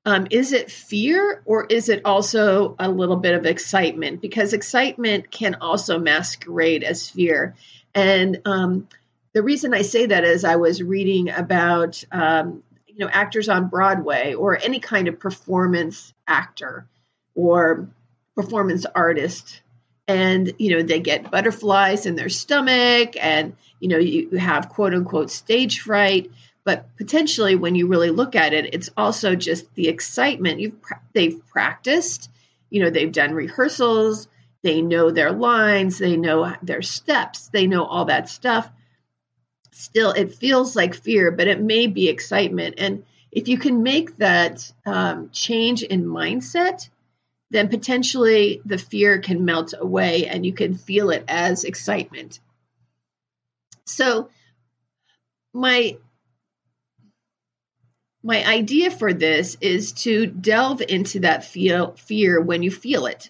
um, 0.05 0.27
is 0.31 0.51
it 0.51 0.71
fear 0.71 1.43
or 1.45 1.65
is 1.65 1.87
it 1.87 2.01
also 2.05 2.75
a 2.79 2.89
little 2.89 3.17
bit 3.17 3.35
of 3.35 3.45
excitement? 3.45 4.19
Because 4.19 4.53
excitement 4.53 5.29
can 5.29 5.55
also 5.61 5.99
masquerade 5.99 6.83
as 6.83 7.07
fear. 7.07 7.55
And 7.93 8.41
um, 8.45 8.87
the 9.33 9.43
reason 9.43 9.73
I 9.73 9.83
say 9.83 10.07
that 10.07 10.23
is 10.23 10.43
I 10.43 10.55
was 10.55 10.81
reading 10.81 11.29
about 11.29 12.03
um, 12.11 12.63
you 12.87 12.99
know 12.99 13.09
actors 13.11 13.47
on 13.47 13.69
Broadway 13.69 14.33
or 14.33 14.57
any 14.57 14.79
kind 14.79 15.07
of 15.07 15.19
performance 15.19 16.13
actor 16.27 16.87
or 17.35 17.87
performance 18.35 18.85
artist 18.85 19.61
and 20.07 20.53
you 20.57 20.75
know 20.75 20.83
they 20.83 20.99
get 20.99 21.31
butterflies 21.31 22.05
in 22.05 22.15
their 22.15 22.29
stomach 22.29 23.15
and 23.19 23.55
you 23.79 23.87
know 23.87 23.97
you 23.97 24.29
have 24.31 24.69
quote 24.69 24.93
unquote 24.93 25.31
stage 25.31 25.79
fright 25.81 26.29
but 26.63 26.95
potentially 26.97 27.55
when 27.55 27.75
you 27.75 27.87
really 27.87 28.11
look 28.11 28.35
at 28.35 28.53
it, 28.53 28.73
it's 28.73 28.89
also 28.95 29.35
just 29.35 29.73
the 29.75 29.87
excitement. 29.87 30.59
You've 30.59 30.75
they've 31.13 31.41
practiced, 31.47 32.29
you 32.69 32.83
know, 32.83 32.89
they've 32.89 33.11
done 33.11 33.33
rehearsals, 33.33 34.27
they 34.61 34.81
know 34.81 35.09
their 35.09 35.31
lines, 35.31 35.97
they 35.97 36.17
know 36.17 36.53
their 36.61 36.83
steps, 36.83 37.47
they 37.47 37.65
know 37.65 37.83
all 37.83 38.05
that 38.05 38.29
stuff. 38.29 38.69
Still, 39.71 40.11
it 40.11 40.35
feels 40.35 40.75
like 40.75 40.93
fear, 40.93 41.31
but 41.31 41.47
it 41.47 41.59
may 41.59 41.87
be 41.87 42.09
excitement. 42.09 42.75
And 42.77 43.03
if 43.31 43.47
you 43.47 43.57
can 43.57 43.81
make 43.81 44.17
that 44.17 44.71
um, 44.85 45.29
change 45.31 45.81
in 45.81 46.05
mindset, 46.05 46.89
then 47.51 47.67
potentially 47.67 48.61
the 48.65 48.77
fear 48.77 49.19
can 49.19 49.45
melt 49.45 49.73
away 49.77 50.25
and 50.25 50.45
you 50.45 50.53
can 50.53 50.73
feel 50.73 51.11
it 51.11 51.25
as 51.27 51.65
excitement. 51.65 52.39
So, 53.85 54.29
my 55.53 55.97
my 58.23 58.45
idea 58.47 58.89
for 58.89 59.13
this 59.13 59.57
is 59.59 59.91
to 59.91 60.27
delve 60.27 60.81
into 60.87 61.19
that 61.21 61.43
feel 61.43 61.93
fear 61.93 62.39
when 62.39 62.63
you 62.63 62.71
feel 62.71 63.05
it. 63.05 63.29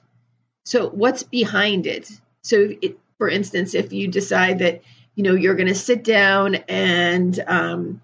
So, 0.65 0.89
what's 0.89 1.23
behind 1.23 1.87
it? 1.87 2.09
So, 2.43 2.69
it, 2.81 2.99
for 3.17 3.27
instance, 3.27 3.73
if 3.73 3.91
you 3.91 4.07
decide 4.07 4.59
that 4.59 4.81
you 5.15 5.23
know 5.23 5.33
you're 5.33 5.55
going 5.55 5.67
to 5.67 5.75
sit 5.75 6.03
down 6.03 6.55
and 6.69 7.43
um, 7.47 8.01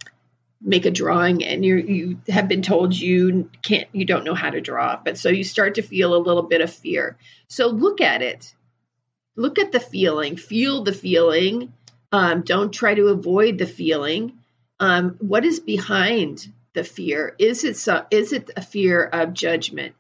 make 0.62 0.86
a 0.86 0.92
drawing 0.92 1.44
and 1.44 1.64
you 1.64 1.76
you 1.76 2.20
have 2.28 2.48
been 2.48 2.64
told 2.64 2.96
you 2.96 3.50
can't 3.62 3.88
you 3.92 4.06
don't 4.06 4.24
know 4.24 4.34
how 4.34 4.50
to 4.50 4.60
draw 4.60 5.00
but 5.04 5.18
so 5.18 5.30
you 5.30 5.44
start 5.44 5.76
to 5.76 5.84
feel 5.84 6.16
a 6.16 6.18
little 6.18 6.44
bit 6.44 6.62
of 6.62 6.74
fear. 6.74 7.18
So 7.48 7.68
look 7.68 8.02
at 8.02 8.22
it. 8.22 8.54
Look 9.36 9.60
at 9.60 9.72
the 9.72 9.80
feeling. 9.80 10.36
Feel 10.36 10.84
the 10.84 10.94
feeling. 10.94 11.74
Um, 12.12 12.42
don't 12.42 12.74
try 12.74 12.96
to 12.96 13.08
avoid 13.10 13.58
the 13.58 13.68
feeling. 13.68 14.40
Um, 14.80 15.16
what 15.20 15.46
is 15.46 15.60
behind 15.60 16.52
the 16.74 16.84
fear? 16.84 17.36
Is 17.38 17.64
it 17.64 17.78
so, 17.78 18.06
is 18.10 18.34
it 18.34 18.50
a 18.56 18.62
fear 18.62 19.04
of 19.04 19.34
judgment? 19.34 19.96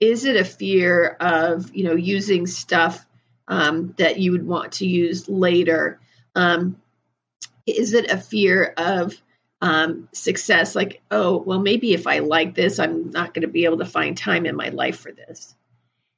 Is 0.00 0.24
it 0.24 0.36
a 0.36 0.44
fear 0.44 1.16
of 1.20 1.74
you 1.74 1.84
know 1.84 1.94
using 1.94 2.46
stuff 2.46 3.06
um, 3.48 3.94
that 3.98 4.18
you 4.18 4.32
would 4.32 4.46
want 4.46 4.72
to 4.72 4.86
use 4.86 5.28
later? 5.28 6.00
Um, 6.34 6.80
is 7.66 7.94
it 7.94 8.10
a 8.10 8.18
fear 8.18 8.74
of 8.76 9.14
um, 9.62 10.08
success 10.12 10.74
like 10.74 11.00
oh 11.12 11.38
well 11.38 11.60
maybe 11.60 11.94
if 11.94 12.08
i 12.08 12.18
like 12.18 12.52
this 12.52 12.80
i'm 12.80 13.10
not 13.10 13.32
going 13.32 13.42
to 13.42 13.48
be 13.48 13.64
able 13.64 13.78
to 13.78 13.84
find 13.84 14.18
time 14.18 14.44
in 14.44 14.56
my 14.56 14.68
life 14.68 14.98
for 14.98 15.12
this. 15.12 15.54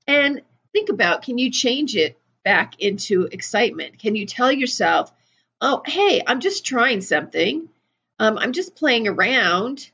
And 0.06 0.40
think 0.72 0.88
about 0.88 1.22
can 1.22 1.36
you 1.36 1.50
change 1.52 1.94
it 1.94 2.18
back 2.42 2.80
into 2.80 3.28
excitement? 3.30 3.98
Can 3.98 4.16
you 4.16 4.24
tell 4.26 4.50
yourself 4.50 5.12
oh 5.60 5.82
hey 5.84 6.22
i'm 6.26 6.40
just 6.40 6.64
trying 6.64 7.02
something. 7.02 7.68
Um, 8.18 8.38
i'm 8.38 8.52
just 8.52 8.76
playing 8.76 9.06
around. 9.08 9.90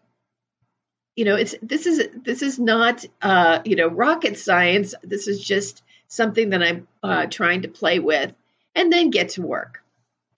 You 1.17 1.25
know 1.25 1.35
it's 1.35 1.57
this 1.61 1.87
is 1.87 2.09
this 2.23 2.43
is 2.43 2.61
not 2.61 3.05
uh, 3.21 3.63
you 3.65 3.75
know 3.75 3.89
rocket 3.89 4.39
science. 4.39 4.95
This 5.03 5.27
is 5.27 5.45
just 5.45 5.83
something 6.07 6.51
that 6.51 6.63
i'm 6.63 6.89
uh, 7.03 7.27
trying 7.27 7.63
to 7.63 7.69
play 7.69 7.99
with 7.99 8.33
and 8.77 8.93
then 8.93 9.11
get 9.11 9.31
to 9.31 9.43
work. 9.43 9.83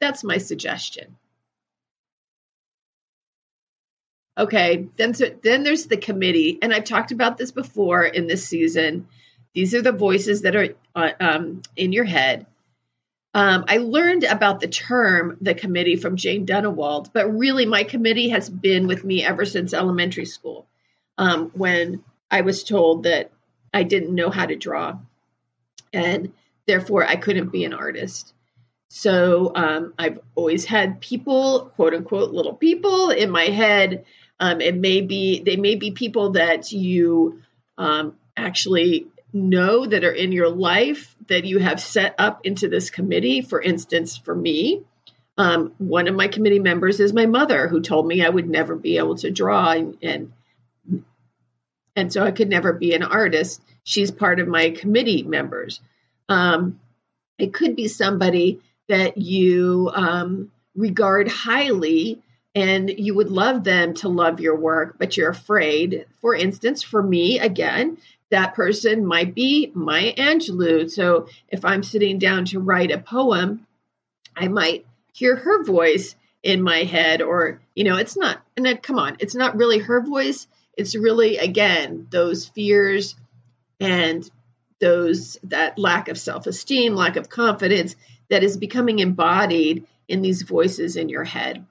That's 0.00 0.25
my 0.25 0.38
suggestion 0.38 1.16
Okay, 4.37 4.89
then 4.97 5.12
so, 5.12 5.27
then 5.43 5.62
there's 5.62 5.87
the 5.87 5.99
committee, 5.99 6.59
and 6.62 6.73
I've 6.73 6.85
talked 6.85 7.12
about 7.12 7.37
this 7.37 7.51
before 7.51 8.03
in 8.05 8.27
this 8.27 8.47
season. 8.47 9.07
These 9.55 9.75
are 9.75 9.83
the 9.83 9.93
voices 9.93 10.43
that 10.43 10.57
are 10.57 10.69
uh, 10.95 11.11
um, 11.21 11.62
in 11.77 11.93
your 11.93 12.05
head. 12.05 12.47
Um, 13.35 13.65
I 13.69 13.79
learned 13.79 14.25
about 14.25 14.61
the 14.61 14.69
term 14.69 15.37
the 15.41 15.55
committee 15.55 15.97
from 15.97 16.17
Jane 16.17 16.47
Dunnewold, 16.47 17.11
but 17.12 17.29
really 17.29 17.67
my 17.67 17.85
committee 17.85 18.31
has 18.31 18.49
been 18.49 18.87
with 18.87 19.05
me 19.05 19.23
ever 19.23 19.45
since 19.45 19.75
elementary 19.75 20.27
school, 20.27 20.67
um, 21.19 21.51
when 21.55 22.03
I 22.31 22.41
was 22.41 22.65
told 22.65 23.03
that 23.03 23.31
I 23.75 23.83
didn't 23.83 24.15
know 24.15 24.31
how 24.31 24.47
to 24.47 24.57
draw, 24.57 24.99
and 25.93 26.33
therefore 26.67 27.05
I 27.05 27.17
couldn't 27.17 27.53
be 27.53 27.65
an 27.65 27.75
artist. 27.75 28.33
So 28.89 29.53
um, 29.55 29.95
I've 29.99 30.21
always 30.35 30.67
had 30.67 31.01
people, 31.01 31.73
quote 31.77 31.95
unquote, 31.95 32.33
little 32.33 32.55
people 32.55 33.09
in 33.11 33.31
my 33.31 33.45
head 33.45 34.05
um, 34.42 34.61
it 34.61 34.75
may 34.75 35.00
be 35.00 35.38
they 35.38 35.54
may 35.54 35.76
be 35.76 35.92
people 35.92 36.30
that 36.30 36.72
you 36.72 37.40
um, 37.78 38.16
actually 38.37 39.06
know 39.32 39.87
that 39.87 40.02
are 40.02 40.12
in 40.12 40.32
your 40.32 40.49
life 40.49 41.14
that 41.28 41.44
you 41.44 41.61
have 41.61 41.80
set 41.80 42.16
up 42.18 42.40
into 42.44 42.68
this 42.68 42.90
committee. 42.90 43.40
For 43.40 43.62
instance, 43.62 44.16
for 44.16 44.34
me, 44.34 44.82
um, 45.38 45.72
one 45.78 46.08
of 46.08 46.16
my 46.16 46.26
committee 46.26 46.58
members 46.58 46.99
is 46.99 47.12
my 47.12 47.26
mother, 47.26 47.68
who 47.68 47.80
told 47.80 48.04
me 48.04 48.25
I 48.25 48.28
would 48.28 48.49
never 48.49 48.75
be 48.75 48.99
able 48.99 49.14
to 49.18 49.30
draw 49.30 49.70
and, 49.70 49.96
and 50.02 50.32
and 51.94 52.12
so 52.12 52.25
I 52.25 52.32
could 52.32 52.49
never 52.49 52.72
be 52.72 52.94
an 52.94 53.04
artist. 53.04 53.62
She's 53.84 54.11
part 54.11 54.40
of 54.40 54.49
my 54.49 54.70
committee 54.70 55.22
members. 55.22 55.80
Um, 56.28 56.80
it 57.38 57.54
could 57.54 57.76
be 57.76 57.87
somebody 57.87 58.61
that 58.88 59.18
you 59.18 59.88
um, 59.94 60.50
regard 60.75 61.28
highly 61.28 62.20
and 62.54 62.90
you 62.90 63.14
would 63.14 63.30
love 63.30 63.64
them 63.64 63.94
to 63.94 64.09
love 64.09 64.40
your 64.40 64.56
work, 64.56 64.97
but 64.99 65.16
you're 65.16 65.30
afraid. 65.30 66.06
For 66.21 66.35
instance, 66.35 66.82
for 66.82 67.02
me, 67.02 67.38
again, 67.38 67.99
that 68.30 68.54
person 68.54 69.06
might 69.06 69.35
be 69.35 69.71
Maya 69.75 70.14
Angelou. 70.14 70.90
So 70.90 71.28
if 71.49 71.64
I'm 71.64 71.82
sitting 71.82 72.18
down 72.18 72.44
to 72.47 72.61
write 72.61 72.90
a 72.90 72.99
poem, 72.99 73.66
I 74.37 74.49
might 74.49 74.87
hear 75.12 75.37
her 75.37 75.64
voice 75.64 76.14
in 76.42 76.62
my 76.62 76.82
head, 76.85 77.23
or, 77.23 77.61
you 77.75 77.85
know, 77.85 77.97
it's 77.97 78.16
not, 78.16 78.42
and 78.56 78.66
then 78.66 78.78
come 78.78 78.99
on, 78.99 79.16
it's 79.21 79.35
not 79.35 79.56
really 79.56 79.78
her 79.78 80.00
voice. 80.00 80.49
It's 80.76 80.97
really, 80.97 81.37
again, 81.37 82.09
those 82.11 82.49
fears 82.49 83.14
and 83.78 84.28
those, 84.80 85.38
that 85.44 85.78
lack 85.78 86.09
of 86.09 86.18
self 86.18 86.47
esteem, 86.47 86.94
lack 86.94 87.16
of 87.16 87.28
confidence 87.28 87.94
that 88.28 88.42
is 88.42 88.56
becoming 88.56 88.99
embodied 88.99 89.87
in 90.09 90.23
these 90.23 90.42
voices 90.42 90.97
in 90.97 91.09
your 91.09 91.25
head 91.25 91.64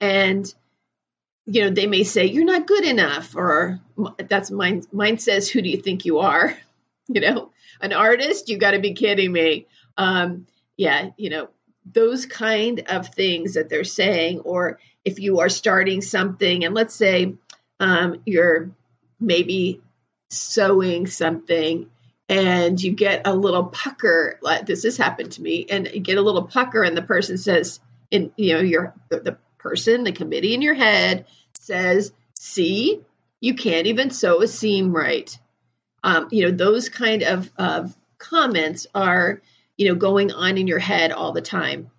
and 0.00 0.52
you 1.46 1.62
know 1.62 1.70
they 1.70 1.86
may 1.86 2.04
say 2.04 2.26
you're 2.26 2.44
not 2.44 2.66
good 2.66 2.84
enough 2.84 3.34
or 3.36 3.80
that's 4.28 4.50
mine 4.50 4.82
mine 4.92 5.18
says 5.18 5.48
who 5.48 5.62
do 5.62 5.68
you 5.68 5.78
think 5.78 6.04
you 6.04 6.18
are? 6.18 6.56
You 7.10 7.22
know 7.22 7.52
an 7.80 7.94
artist? 7.94 8.50
You 8.50 8.58
got 8.58 8.72
to 8.72 8.80
be 8.80 8.92
kidding 8.92 9.32
me. 9.32 9.66
Um 9.96 10.46
yeah 10.76 11.10
you 11.16 11.30
know 11.30 11.48
those 11.90 12.26
kind 12.26 12.84
of 12.86 13.08
things 13.08 13.54
that 13.54 13.70
they're 13.70 13.84
saying 13.84 14.40
or 14.40 14.78
if 15.06 15.18
you 15.18 15.40
are 15.40 15.48
starting 15.48 16.02
something 16.02 16.66
and 16.66 16.74
let's 16.74 16.94
say 16.94 17.34
um, 17.80 18.20
you're 18.26 18.70
maybe 19.20 19.80
sewing 20.30 21.06
something 21.06 21.88
and 22.28 22.82
you 22.82 22.92
get 22.92 23.26
a 23.26 23.34
little 23.34 23.64
pucker 23.64 24.38
like 24.42 24.66
this 24.66 24.82
has 24.82 24.96
happened 24.96 25.32
to 25.32 25.42
me 25.42 25.66
and 25.70 25.88
you 25.92 26.00
get 26.00 26.18
a 26.18 26.22
little 26.22 26.42
pucker 26.42 26.82
and 26.82 26.96
the 26.96 27.02
person 27.02 27.38
says 27.38 27.80
in 28.10 28.30
you 28.36 28.54
know 28.54 28.60
your 28.60 28.94
the, 29.08 29.20
the 29.20 29.38
person, 29.58 30.04
the 30.04 30.12
committee 30.12 30.54
in 30.54 30.62
your 30.62 30.74
head 30.74 31.26
says, 31.58 32.12
see, 32.34 33.00
you 33.40 33.54
can't 33.54 33.86
even 33.86 34.10
sew 34.10 34.42
a 34.42 34.48
seam 34.48 34.92
right. 34.92 35.36
Um, 36.02 36.28
you 36.30 36.44
know, 36.44 36.56
those 36.56 36.88
kind 36.88 37.22
of, 37.22 37.50
of 37.58 37.96
comments 38.18 38.86
are, 38.94 39.40
you 39.76 39.88
know, 39.88 39.94
going 39.94 40.32
on 40.32 40.58
in 40.58 40.66
your 40.66 40.78
head 40.78 41.12
all 41.12 41.32
the 41.32 41.42
time. 41.42 41.90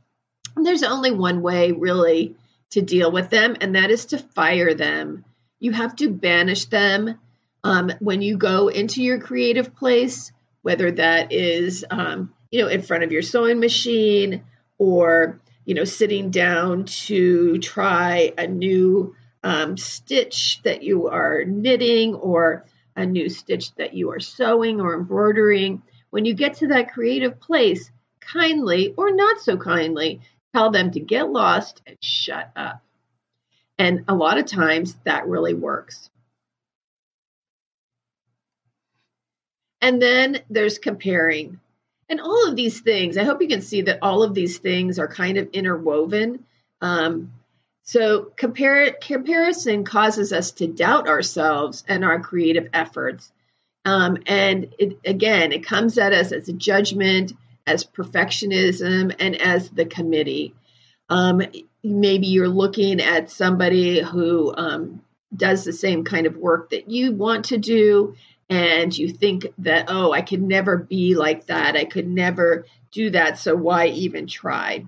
And 0.56 0.66
there's 0.66 0.84
only 0.84 1.12
one 1.12 1.42
way 1.42 1.72
really 1.72 2.36
to 2.72 2.82
deal 2.82 3.12
with 3.12 3.30
them, 3.30 3.56
and 3.62 3.76
that 3.76 3.90
is 3.90 4.08
to 4.08 4.18
fire 4.18 4.74
them. 4.74 5.26
You 5.60 5.72
have 5.72 5.96
to 5.98 6.10
banish 6.10 6.66
them 6.66 7.20
um, 7.64 7.92
when 8.00 8.22
you 8.22 8.38
go 8.38 8.68
into 8.68 9.04
your 9.04 9.20
creative 9.20 9.76
place, 9.76 10.32
whether 10.62 10.92
that 10.92 11.32
is, 11.32 11.86
um, 11.90 12.34
you 12.52 12.62
know, 12.62 12.68
in 12.68 12.82
front 12.82 13.04
of 13.04 13.12
your 13.12 13.22
sewing 13.22 13.60
machine 13.60 14.44
or 14.78 15.40
you 15.70 15.76
know, 15.76 15.84
sitting 15.84 16.32
down 16.32 16.84
to 16.86 17.60
try 17.60 18.34
a 18.40 18.48
new 18.48 19.16
um, 19.44 19.78
stitch 19.78 20.60
that 20.64 20.82
you 20.82 21.10
are 21.10 21.44
knitting 21.46 22.16
or 22.16 22.66
a 22.96 23.06
new 23.06 23.30
stitch 23.30 23.76
that 23.76 23.94
you 23.94 24.10
are 24.10 24.20
sewing 24.20 24.82
or 24.82 24.96
embroidering. 24.96 25.84
When 26.10 26.26
you 26.26 26.34
get 26.34 26.56
to 26.56 26.68
that 26.70 26.92
creative 26.92 27.40
place, 27.40 27.92
kindly 28.20 28.96
or 28.98 29.12
not 29.12 29.42
so 29.42 29.58
kindly, 29.58 30.22
tell 30.56 30.72
them 30.72 30.90
to 30.90 31.00
get 31.00 31.30
lost 31.30 31.84
and 31.86 31.98
shut 32.02 32.52
up. 32.56 32.82
And 33.78 34.06
a 34.08 34.16
lot 34.16 34.40
of 34.40 34.48
times 34.48 34.96
that 35.04 35.28
really 35.28 35.54
works. 35.54 36.10
And 39.82 40.02
then 40.02 40.40
there's 40.50 40.80
comparing. 40.80 41.60
And 42.10 42.20
all 42.20 42.48
of 42.48 42.56
these 42.56 42.82
things, 42.82 43.18
I 43.18 43.24
hope 43.24 43.42
you 43.42 43.48
can 43.48 43.62
see 43.62 43.84
that 43.84 44.00
all 44.02 44.24
of 44.24 44.34
these 44.34 44.58
things 44.58 44.98
are 44.98 45.08
kind 45.08 45.38
of 45.38 45.50
interwoven. 45.54 46.44
Um, 46.82 47.34
so 47.84 48.32
comparison 48.36 49.84
causes 49.84 50.34
us 50.34 50.52
to 50.54 50.68
doubt 50.68 51.08
ourselves 51.08 51.84
and 51.88 52.04
our 52.04 52.20
creative 52.20 52.70
efforts. 52.74 53.32
Um, 53.86 54.18
and 54.28 54.74
it, 54.78 55.00
again, 55.06 55.52
it 55.52 55.66
comes 55.66 55.98
at 55.98 56.14
us 56.14 56.32
as 56.32 56.50
a 56.50 56.54
judgment, 56.54 57.34
as 57.66 57.86
perfectionism, 57.86 59.16
and 59.20 59.42
as 59.42 59.70
the 59.70 59.86
committee. 59.86 60.54
Um, 61.10 61.42
maybe 61.84 62.28
you're 62.28 62.48
looking 62.48 63.02
at 63.02 63.32
somebody 63.32 64.02
who 64.02 64.54
um, 64.56 65.02
does 65.36 65.64
the 65.64 65.74
same 65.74 66.04
kind 66.04 66.28
of 66.28 66.38
work 66.38 66.72
that 66.72 66.90
you 66.90 67.12
want 67.14 67.46
to 67.46 67.58
do 67.58 68.16
and 68.50 68.98
you 68.98 69.10
think 69.10 69.48
that 69.60 69.86
oh 69.90 70.12
i 70.12 70.22
could 70.22 70.42
never 70.42 70.78
be 70.78 71.16
like 71.16 71.46
that. 71.48 71.76
I 71.76 71.86
could 71.86 72.08
never 72.08 72.66
do 72.92 73.12
that. 73.12 73.38
So 73.38 73.56
why 73.56 73.88
even 73.88 74.26
try? 74.28 74.86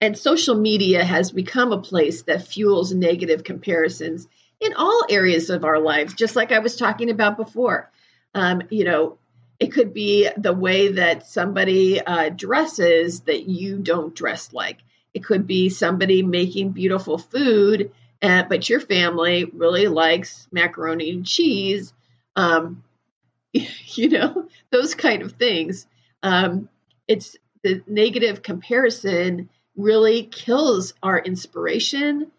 And 0.00 0.16
social 0.16 0.54
media 0.54 1.04
has 1.04 1.30
become 1.30 1.72
a 1.72 1.82
place 1.82 2.22
that 2.22 2.46
fuels 2.46 2.94
negative 2.94 3.44
comparisons 3.44 4.26
in 4.58 4.72
all 4.74 5.04
areas 5.10 5.50
of 5.50 5.64
our 5.64 5.78
lives 5.78 6.14
just 6.14 6.36
like 6.36 6.52
i 6.52 6.58
was 6.58 6.76
talking 6.76 7.10
about 7.10 7.36
before. 7.36 7.90
Um, 8.34 8.62
you 8.70 8.84
know 8.84 9.18
it 9.58 9.72
could 9.72 9.92
be 9.92 10.26
the 10.38 10.54
way 10.54 10.92
that 10.92 11.26
somebody 11.26 12.00
uh, 12.00 12.30
dresses 12.30 13.20
that 13.20 13.46
you 13.46 13.76
don't 13.76 14.14
dress 14.14 14.54
like. 14.54 14.78
It 15.12 15.22
could 15.22 15.46
be 15.46 15.68
somebody 15.68 16.22
making 16.22 16.70
beautiful 16.70 17.18
food 17.18 17.92
uh, 18.22 18.44
but 18.48 18.68
your 18.68 18.80
family 18.80 19.44
really 19.44 19.86
likes 19.86 20.46
macaroni 20.52 21.10
and 21.10 21.26
cheese 21.26 21.92
um, 22.36 22.82
you 23.52 24.08
know 24.08 24.48
those 24.70 24.94
kind 24.94 25.22
of 25.22 25.32
things. 25.32 25.86
Um, 26.22 26.68
it's 27.08 27.36
the 27.62 27.82
negative 27.86 28.42
comparison 28.42 29.48
really 29.76 30.24
kills 30.24 30.94
our 31.02 31.18
inspiration 31.18 32.30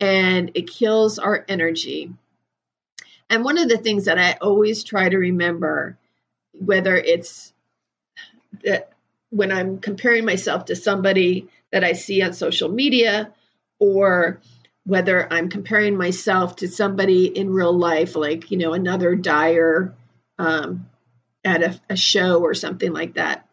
and 0.00 0.50
it 0.54 0.70
kills 0.70 1.18
our 1.18 1.44
energy. 1.48 2.12
And 3.28 3.44
one 3.44 3.58
of 3.58 3.68
the 3.68 3.78
things 3.78 4.04
that 4.04 4.18
i 4.18 4.32
always 4.40 4.84
try 4.84 5.08
to 5.08 5.16
remember 5.16 5.98
whether 6.52 6.96
it's 6.96 7.52
that 8.64 8.92
when 9.30 9.50
i'm 9.52 9.78
comparing 9.78 10.24
myself 10.24 10.66
to 10.66 10.76
somebody 10.76 11.48
that 11.72 11.84
i 11.84 11.92
see 11.92 12.22
on 12.22 12.32
social 12.32 12.68
media 12.68 13.32
or 13.78 14.40
whether 14.86 15.30
I'm 15.32 15.48
comparing 15.48 15.96
myself 15.96 16.56
to 16.56 16.68
somebody 16.68 17.26
in 17.26 17.50
real 17.50 17.76
life, 17.76 18.14
like, 18.14 18.52
you 18.52 18.56
know, 18.56 18.72
another 18.72 19.16
dyer 19.16 19.94
um, 20.38 20.88
at 21.44 21.62
a, 21.62 21.80
a 21.90 21.96
show 21.96 22.40
or 22.40 22.54
something 22.54 22.92
like 22.92 23.14
that. 23.14 23.48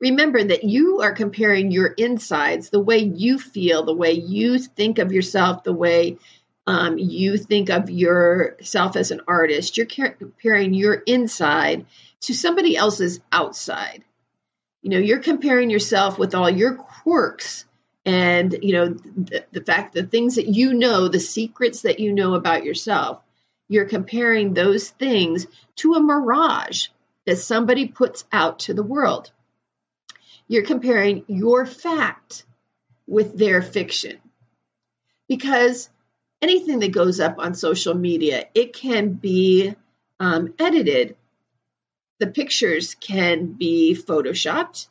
Remember 0.00 0.42
that 0.42 0.62
you 0.62 1.00
are 1.00 1.12
comparing 1.12 1.72
your 1.72 1.88
insides, 1.88 2.70
the 2.70 2.80
way 2.80 2.98
you 2.98 3.40
feel, 3.40 3.82
the 3.82 3.94
way 3.94 4.12
you 4.12 4.60
think 4.60 4.98
of 4.98 5.12
yourself, 5.12 5.64
the 5.64 5.72
way 5.72 6.18
um, 6.68 6.98
you 6.98 7.36
think 7.36 7.68
of 7.68 7.90
yourself 7.90 8.94
as 8.94 9.10
an 9.10 9.22
artist. 9.26 9.76
You're 9.76 9.86
comparing 9.86 10.72
your 10.72 10.94
inside 10.94 11.86
to 12.20 12.32
somebody 12.32 12.76
else's 12.76 13.20
outside. 13.32 14.04
You 14.82 14.90
know, 14.90 14.98
you're 14.98 15.18
comparing 15.18 15.68
yourself 15.68 16.16
with 16.16 16.36
all 16.36 16.48
your 16.48 16.74
quirks 16.74 17.64
and 18.08 18.56
you 18.62 18.72
know 18.72 18.88
the, 18.88 19.44
the 19.52 19.60
fact 19.60 19.94
the 19.94 20.02
things 20.02 20.36
that 20.36 20.48
you 20.48 20.72
know 20.72 21.08
the 21.08 21.20
secrets 21.20 21.82
that 21.82 22.00
you 22.00 22.12
know 22.12 22.34
about 22.34 22.64
yourself 22.64 23.20
you're 23.68 23.84
comparing 23.84 24.54
those 24.54 24.88
things 24.88 25.46
to 25.76 25.94
a 25.94 26.00
mirage 26.00 26.88
that 27.26 27.36
somebody 27.36 27.86
puts 27.86 28.24
out 28.32 28.60
to 28.60 28.74
the 28.74 28.82
world. 28.82 29.30
You're 30.48 30.64
comparing 30.64 31.24
your 31.28 31.66
fact 31.66 32.46
with 33.06 33.36
their 33.36 33.60
fiction. 33.60 34.18
Because 35.28 35.90
anything 36.40 36.78
that 36.78 36.92
goes 36.92 37.20
up 37.20 37.38
on 37.38 37.54
social 37.54 37.94
media 37.94 38.46
it 38.54 38.72
can 38.72 39.12
be 39.12 39.74
um, 40.18 40.54
edited. 40.58 41.16
The 42.18 42.28
pictures 42.28 42.94
can 42.94 43.52
be 43.52 43.94
photoshopped 43.94 44.88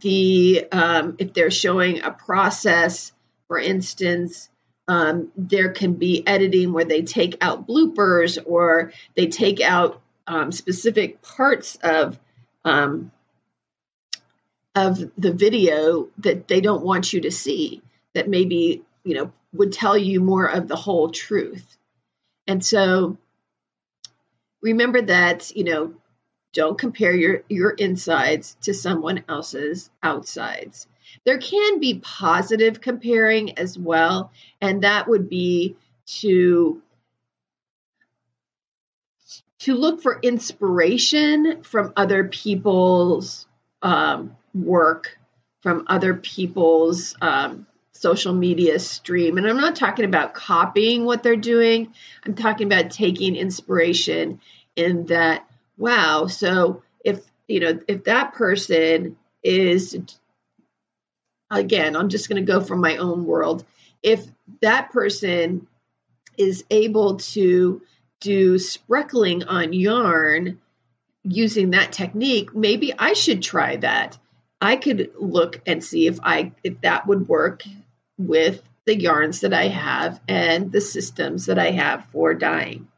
the 0.00 0.66
um, 0.72 1.16
if 1.18 1.32
they're 1.34 1.50
showing 1.50 2.02
a 2.02 2.10
process, 2.10 3.12
for 3.48 3.58
instance, 3.58 4.48
um, 4.88 5.30
there 5.36 5.70
can 5.70 5.94
be 5.94 6.26
editing 6.26 6.72
where 6.72 6.84
they 6.84 7.02
take 7.02 7.36
out 7.40 7.66
bloopers 7.66 8.38
or 8.44 8.92
they 9.16 9.26
take 9.26 9.60
out 9.60 10.00
um, 10.26 10.52
specific 10.52 11.22
parts 11.22 11.76
of 11.82 12.18
um, 12.64 13.10
of 14.74 14.98
the 15.16 15.32
video 15.32 16.08
that 16.18 16.48
they 16.48 16.60
don't 16.60 16.84
want 16.84 17.12
you 17.12 17.20
to 17.22 17.30
see 17.30 17.82
that 18.14 18.28
maybe 18.28 18.82
you 19.04 19.14
know 19.14 19.32
would 19.52 19.72
tell 19.72 19.96
you 19.96 20.20
more 20.20 20.46
of 20.46 20.68
the 20.68 20.76
whole 20.76 21.10
truth. 21.10 21.76
And 22.46 22.64
so 22.64 23.16
remember 24.60 25.02
that 25.02 25.54
you 25.56 25.64
know 25.64 25.94
don't 26.54 26.78
compare 26.78 27.14
your, 27.14 27.42
your 27.48 27.70
insides 27.70 28.56
to 28.62 28.72
someone 28.72 29.24
else's 29.28 29.90
outsides. 30.02 30.86
There 31.24 31.38
can 31.38 31.80
be 31.80 32.00
positive 32.00 32.80
comparing 32.80 33.58
as 33.58 33.78
well, 33.78 34.32
and 34.60 34.82
that 34.82 35.08
would 35.08 35.28
be 35.28 35.76
to 36.20 36.80
to 39.60 39.74
look 39.74 40.02
for 40.02 40.18
inspiration 40.22 41.62
from 41.62 41.92
other 41.96 42.24
people's 42.24 43.46
um, 43.80 44.36
work, 44.54 45.18
from 45.62 45.84
other 45.86 46.12
people's 46.12 47.16
um, 47.22 47.66
social 47.92 48.34
media 48.34 48.78
stream. 48.78 49.38
And 49.38 49.46
I'm 49.46 49.56
not 49.56 49.76
talking 49.76 50.04
about 50.04 50.34
copying 50.34 51.06
what 51.06 51.22
they're 51.22 51.36
doing. 51.36 51.94
I'm 52.26 52.34
talking 52.34 52.66
about 52.66 52.90
taking 52.90 53.36
inspiration 53.36 54.40
in 54.76 55.06
that 55.06 55.48
wow, 55.76 56.26
so 56.26 56.82
if 57.04 57.20
you 57.48 57.60
know 57.60 57.78
if 57.88 58.04
that 58.04 58.34
person 58.34 59.16
is 59.42 59.96
again, 61.50 61.96
I'm 61.96 62.08
just 62.08 62.28
going 62.28 62.44
to 62.44 62.52
go 62.52 62.60
from 62.60 62.80
my 62.80 62.96
own 62.96 63.24
world. 63.24 63.64
If 64.02 64.26
that 64.60 64.90
person 64.92 65.66
is 66.36 66.64
able 66.70 67.16
to 67.16 67.82
do 68.20 68.54
spreckling 68.54 69.44
on 69.46 69.72
yarn 69.72 70.60
using 71.22 71.70
that 71.70 71.92
technique, 71.92 72.54
maybe 72.54 72.92
I 72.98 73.12
should 73.12 73.42
try 73.42 73.76
that. 73.76 74.18
I 74.60 74.76
could 74.76 75.12
look 75.18 75.60
and 75.66 75.84
see 75.84 76.06
if 76.06 76.18
I 76.22 76.52
if 76.62 76.80
that 76.80 77.06
would 77.06 77.28
work 77.28 77.62
with 78.16 78.62
the 78.86 78.98
yarns 78.98 79.40
that 79.40 79.52
I 79.52 79.68
have 79.68 80.20
and 80.28 80.70
the 80.70 80.80
systems 80.80 81.46
that 81.46 81.58
I 81.58 81.70
have 81.70 82.06
for 82.06 82.34
dyeing. 82.34 82.88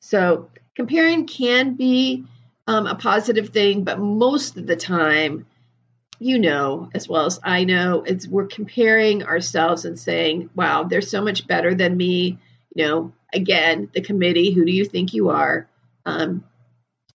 So 0.00 0.50
comparing 0.76 1.26
can 1.26 1.74
be 1.74 2.24
um, 2.66 2.86
a 2.86 2.94
positive 2.94 3.48
thing, 3.48 3.84
but 3.84 3.98
most 3.98 4.56
of 4.56 4.66
the 4.66 4.76
time, 4.76 5.46
you 6.18 6.38
know 6.38 6.90
as 6.94 7.08
well 7.08 7.26
as 7.26 7.40
I 7.42 7.64
know, 7.64 8.02
it's 8.02 8.26
we're 8.26 8.46
comparing 8.46 9.24
ourselves 9.24 9.84
and 9.84 9.98
saying, 9.98 10.50
"Wow, 10.54 10.84
they're 10.84 11.02
so 11.02 11.22
much 11.22 11.46
better 11.46 11.74
than 11.74 11.96
me." 11.96 12.38
You 12.74 12.86
know, 12.86 13.12
again, 13.32 13.90
the 13.92 14.00
committee. 14.00 14.52
Who 14.52 14.64
do 14.64 14.72
you 14.72 14.84
think 14.84 15.14
you 15.14 15.30
are? 15.30 15.68
Um, 16.04 16.44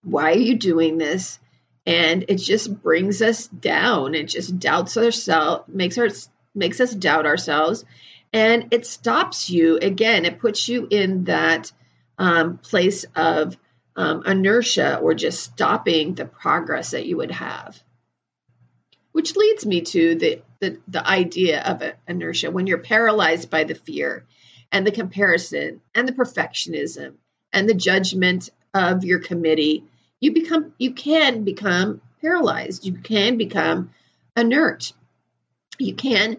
why 0.04 0.32
are 0.34 0.38
you 0.38 0.58
doing 0.58 0.98
this? 0.98 1.40
And 1.86 2.26
it 2.28 2.36
just 2.36 2.82
brings 2.82 3.22
us 3.22 3.48
down. 3.48 4.14
It 4.14 4.28
just 4.28 4.60
doubts 4.60 4.98
ourselves, 4.98 5.64
makes 5.68 5.98
our 5.98 6.10
makes 6.54 6.80
us 6.80 6.94
doubt 6.94 7.26
ourselves, 7.26 7.86
and 8.32 8.68
it 8.72 8.86
stops 8.86 9.50
you 9.50 9.78
again. 9.78 10.26
It 10.26 10.40
puts 10.40 10.68
you 10.68 10.88
in 10.90 11.26
that 11.26 11.72
um, 12.22 12.60
place 12.60 13.04
of 13.16 13.58
um, 13.96 14.24
inertia 14.28 15.00
or 15.00 15.16
just 15.16 15.42
stopping 15.44 16.14
the 16.14 16.26
progress 16.26 16.92
that 16.92 17.08
you 17.08 17.18
would 17.18 17.32
have. 17.32 17.82
Which 19.12 19.36
leads 19.36 19.66
me 19.66 19.82
to 19.82 20.16
the, 20.16 20.42
the, 20.60 20.78
the 20.88 21.06
idea 21.06 21.62
of 21.64 21.82
inertia 22.08 22.52
when 22.52 22.68
you're 22.68 22.78
paralyzed 22.78 23.50
by 23.50 23.64
the 23.64 23.74
fear 23.74 24.26
and 24.72 24.86
the 24.86 24.92
comparison 24.92 25.82
and 25.96 26.08
the 26.08 26.14
perfectionism 26.14 27.16
and 27.52 27.68
the 27.68 27.74
judgment 27.74 28.50
of 28.72 29.04
your 29.04 29.20
committee, 29.20 29.84
you 30.20 30.32
become 30.32 30.74
you 30.78 30.94
can 30.94 31.44
become 31.44 32.02
paralyzed. 32.22 32.86
You 32.86 32.94
can 32.94 33.38
become 33.38 33.90
inert. 34.38 34.94
You 35.80 35.96
can 35.96 36.38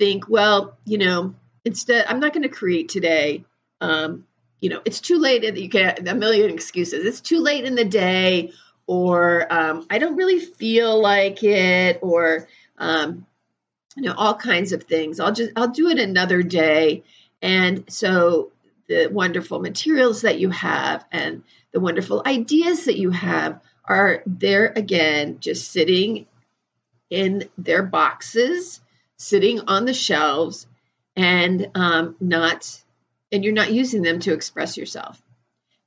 think, 0.00 0.28
well, 0.28 0.76
you 0.84 0.98
know, 0.98 1.36
instead, 1.64 2.06
I'm 2.08 2.18
not 2.18 2.32
going 2.32 2.42
to 2.42 2.48
create 2.48 2.88
today. 2.88 3.44
Um, 3.80 4.24
you 4.62 4.70
know, 4.70 4.80
it's 4.84 5.00
too 5.00 5.18
late. 5.18 5.42
You 5.42 5.68
get 5.68 6.06
a 6.08 6.14
million 6.14 6.48
excuses. 6.50 7.04
It's 7.04 7.20
too 7.20 7.40
late 7.40 7.64
in 7.64 7.74
the 7.74 7.84
day, 7.84 8.52
or 8.86 9.52
um, 9.52 9.86
I 9.90 9.98
don't 9.98 10.16
really 10.16 10.38
feel 10.38 11.02
like 11.02 11.42
it, 11.42 11.98
or 12.00 12.46
um, 12.78 13.26
you 13.96 14.04
know, 14.04 14.14
all 14.16 14.34
kinds 14.34 14.72
of 14.72 14.84
things. 14.84 15.18
I'll 15.18 15.32
just 15.32 15.50
I'll 15.56 15.68
do 15.68 15.88
it 15.88 15.98
another 15.98 16.44
day. 16.44 17.02
And 17.42 17.92
so 17.92 18.52
the 18.86 19.08
wonderful 19.08 19.58
materials 19.58 20.22
that 20.22 20.38
you 20.38 20.50
have 20.50 21.04
and 21.10 21.42
the 21.72 21.80
wonderful 21.80 22.22
ideas 22.24 22.84
that 22.84 22.96
you 22.96 23.10
have 23.10 23.60
are 23.84 24.22
there 24.26 24.72
again, 24.76 25.38
just 25.40 25.72
sitting 25.72 26.26
in 27.10 27.48
their 27.58 27.82
boxes, 27.82 28.80
sitting 29.16 29.62
on 29.66 29.86
the 29.86 29.94
shelves, 29.94 30.68
and 31.16 31.68
um, 31.74 32.14
not 32.20 32.81
and 33.32 33.42
you're 33.42 33.54
not 33.54 33.72
using 33.72 34.02
them 34.02 34.20
to 34.20 34.34
express 34.34 34.76
yourself. 34.76 35.20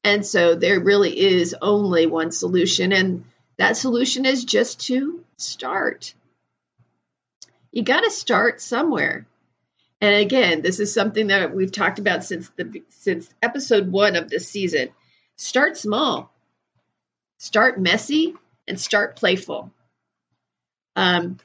And 0.04 0.26
so 0.26 0.56
there 0.56 0.80
really 0.80 1.18
is 1.18 1.56
only 1.62 2.08
one 2.08 2.32
solution, 2.32 2.92
and 2.92 3.26
that 3.58 3.78
solution 3.78 4.26
is 4.26 4.44
just 4.44 4.88
to 4.88 5.24
start. 5.38 6.14
You 7.72 7.84
got 7.84 8.02
to 8.02 8.12
start 8.12 8.62
somewhere. 8.62 9.26
And 10.02 10.16
again, 10.16 10.62
this 10.62 10.80
is 10.80 10.94
something 10.94 11.28
that 11.28 11.56
we've 11.56 11.72
talked 11.72 12.00
about 12.00 12.24
since 12.24 12.50
the 12.58 12.84
since 12.90 13.30
episode 13.42 13.92
1 13.92 14.16
of 14.16 14.30
this 14.30 14.48
season. 14.48 14.90
Start 15.38 15.78
small. 15.78 16.32
Start 17.38 17.80
messy 17.80 18.36
and 18.68 18.80
start 18.80 19.16
playful. 19.16 19.72
Um, 20.96 21.38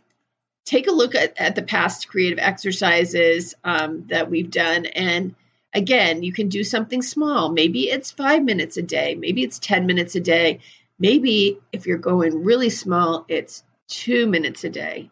take 0.65 0.87
a 0.87 0.93
look 0.93 1.15
at, 1.15 1.41
at 1.41 1.55
the 1.55 1.63
past 1.63 2.09
creative 2.09 2.39
exercises 2.39 3.55
um, 3.65 4.07
that 4.09 4.31
we've 4.31 4.51
done. 4.51 4.87
And 4.87 5.35
again, 5.73 6.23
you 6.23 6.33
can 6.33 6.49
do 6.49 6.65
something 6.65 7.03
small. 7.03 7.51
Maybe 7.51 7.89
it's 7.89 8.11
five 8.11 8.43
minutes 8.43 8.77
a 8.77 8.83
day, 8.83 9.15
maybe 9.15 9.43
it's 9.43 9.59
10 9.59 9.87
minutes 9.87 10.15
a 10.15 10.21
day. 10.21 10.61
Maybe 10.99 11.59
if 11.73 11.87
you're 11.87 11.99
going 11.99 12.45
really 12.45 12.71
small, 12.71 13.25
it's 13.29 13.65
two 13.89 14.27
minutes 14.27 14.65
a 14.65 14.71
day. 14.71 15.11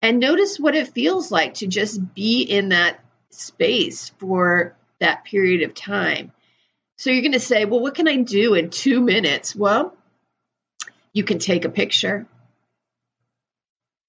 And 0.00 0.20
notice 0.20 0.60
what 0.60 0.76
it 0.76 0.94
feels 0.94 1.32
like 1.32 1.54
to 1.54 1.66
just 1.66 2.14
be 2.14 2.42
in 2.42 2.68
that 2.68 3.00
space 3.30 4.10
for 4.18 4.76
that 5.00 5.24
period 5.24 5.62
of 5.62 5.74
time. 5.74 6.32
So 6.98 7.10
you're 7.10 7.22
going 7.22 7.32
to 7.32 7.40
say, 7.40 7.64
well, 7.64 7.80
what 7.80 7.96
can 7.96 8.06
I 8.06 8.16
do 8.16 8.54
in 8.54 8.70
two 8.70 9.00
minutes? 9.00 9.56
Well, 9.56 9.96
you 11.12 11.24
can 11.24 11.40
take 11.40 11.64
a 11.64 11.68
picture 11.68 12.26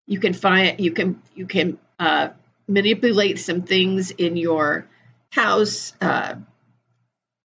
you 0.09 0.19
can 0.19 0.33
find 0.33 0.79
you 0.79 0.91
can 0.91 1.21
you 1.35 1.45
can 1.45 1.77
uh, 1.99 2.29
manipulate 2.67 3.39
some 3.39 3.61
things 3.61 4.09
in 4.09 4.35
your 4.35 4.87
house 5.31 5.93
uh, 6.01 6.35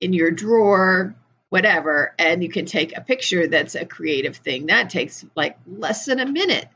in 0.00 0.12
your 0.12 0.30
drawer 0.30 1.14
whatever 1.54 2.12
and 2.18 2.42
you 2.42 2.48
can 2.48 2.66
take 2.66 2.96
a 2.96 3.00
picture 3.00 3.46
that's 3.46 3.76
a 3.76 3.86
creative 3.86 4.36
thing. 4.36 4.66
That 4.66 4.90
takes 4.90 5.24
like 5.36 5.56
less 5.68 6.06
than 6.06 6.18
a 6.18 6.26
minute. 6.26 6.68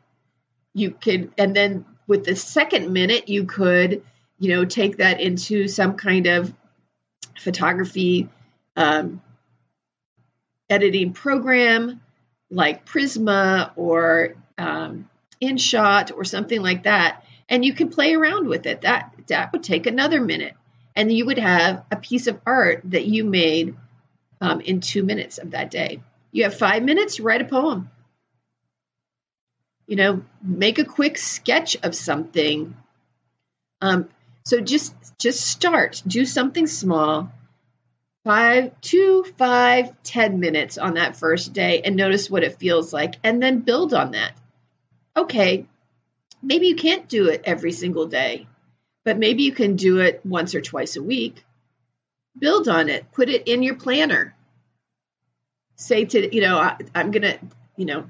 You 0.73 0.93
could 0.93 1.33
and 1.37 1.57
then 1.57 1.85
with 2.07 2.25
the 2.25 2.37
second 2.37 2.93
minute 2.93 3.29
you 3.29 3.45
could 3.45 4.05
you 4.39 4.51
know 4.51 4.65
take 4.65 4.99
that 4.99 5.21
into 5.21 5.67
some 5.67 5.95
kind 5.95 6.29
of 6.29 6.55
photography 7.41 8.29
um, 8.77 9.21
editing 10.71 11.13
program 11.13 12.01
like 12.49 12.87
prisma 12.87 13.73
or 13.75 14.37
um, 14.57 15.09
InShot 15.43 16.13
or 16.17 16.25
something 16.25 16.63
like 16.63 16.85
that, 16.85 17.25
and 17.49 17.65
you 17.65 17.75
can 17.75 17.89
play 17.89 18.15
around 18.15 18.47
with 18.47 18.67
it. 18.67 18.83
That 18.83 19.13
that 19.27 19.53
would 19.53 19.65
take 19.65 19.87
another 19.87 20.21
minute, 20.21 20.55
and 20.99 21.11
you 21.11 21.25
would 21.25 21.39
have 21.39 21.85
a 21.91 21.97
piece 21.97 22.27
of 22.27 22.41
art 22.45 22.83
that 22.85 23.07
you 23.07 23.25
made 23.25 23.75
um, 24.41 24.61
in 24.61 24.81
two 24.81 25.03
minutes 25.03 25.39
of 25.39 25.53
that 25.53 25.71
day. 25.71 26.03
You 26.33 26.45
have 26.45 26.55
five 26.55 26.83
minutes. 26.83 27.21
Write 27.21 27.41
a 27.41 27.47
poem. 27.47 27.89
You 29.87 29.97
know, 29.97 30.23
make 30.43 30.79
a 30.79 30.85
quick 30.85 31.17
sketch 31.17 31.77
of 31.83 31.95
something. 31.95 32.77
Um, 33.81 34.09
so 34.45 34.61
just 34.61 34.95
just 35.19 35.41
start. 35.41 36.03
Do 36.07 36.27
something 36.27 36.67
small. 36.67 37.33
Five, 38.25 38.79
two, 38.83 39.25
five, 39.39 40.03
ten 40.03 40.41
minutes 40.41 40.77
on 40.77 40.95
that 40.95 41.17
first 41.17 41.55
day, 41.55 41.81
and 41.81 41.97
notice 41.97 42.29
what 42.29 42.45
it 42.45 42.59
feels 42.59 42.93
like, 42.93 43.15
and 43.25 43.43
then 43.43 43.61
build 43.61 43.95
on 43.95 44.11
that 44.11 44.33
okay, 45.19 45.67
maybe 46.43 46.69
you 46.69 46.77
can't 46.77 47.09
do 47.09 47.29
it 47.29 47.43
every 47.45 47.73
single 47.73 48.07
day, 48.07 48.47
but 49.09 49.17
maybe 49.17 49.43
you 49.43 49.53
can 49.53 49.75
do 49.75 50.01
it 50.01 50.21
once 50.23 50.55
or 50.55 50.61
twice 50.61 50.97
a 50.97 51.03
week. 51.03 51.43
Build 52.39 52.69
on 52.69 52.91
it, 52.91 53.11
put 53.11 53.31
it 53.31 53.49
in 53.49 53.63
your 53.63 53.75
planner. 53.75 54.35
Say 55.77 56.05
to, 56.05 56.35
you 56.35 56.43
know, 56.43 56.59
I, 56.59 56.77
I'm 56.95 57.11
going 57.11 57.23
to, 57.23 57.39
you 57.75 57.87
know, 57.87 58.05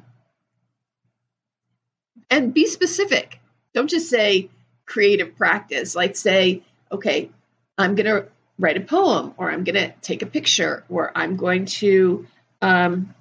and 2.29 2.53
be 2.53 2.67
specific. 2.67 3.39
Don't 3.75 3.89
just 3.89 4.11
say 4.11 4.51
creative 4.87 5.37
practice. 5.37 5.95
Like 5.95 6.17
say, 6.17 6.63
okay, 6.91 7.31
I'm 7.79 7.95
going 7.95 8.07
to 8.07 8.27
write 8.59 8.77
a 8.77 8.81
poem, 8.81 9.35
or 9.37 9.53
I'm 9.53 9.63
going 9.63 9.77
to 9.77 9.95
take 10.03 10.23
a 10.23 10.27
picture, 10.27 10.83
or 10.89 11.13
I'm 11.15 11.37
going 11.37 11.67
to 11.67 12.27
um, 12.61 13.15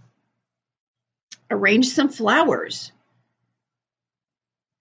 arrange 1.51 1.89
some 1.89 2.09
flowers, 2.09 2.91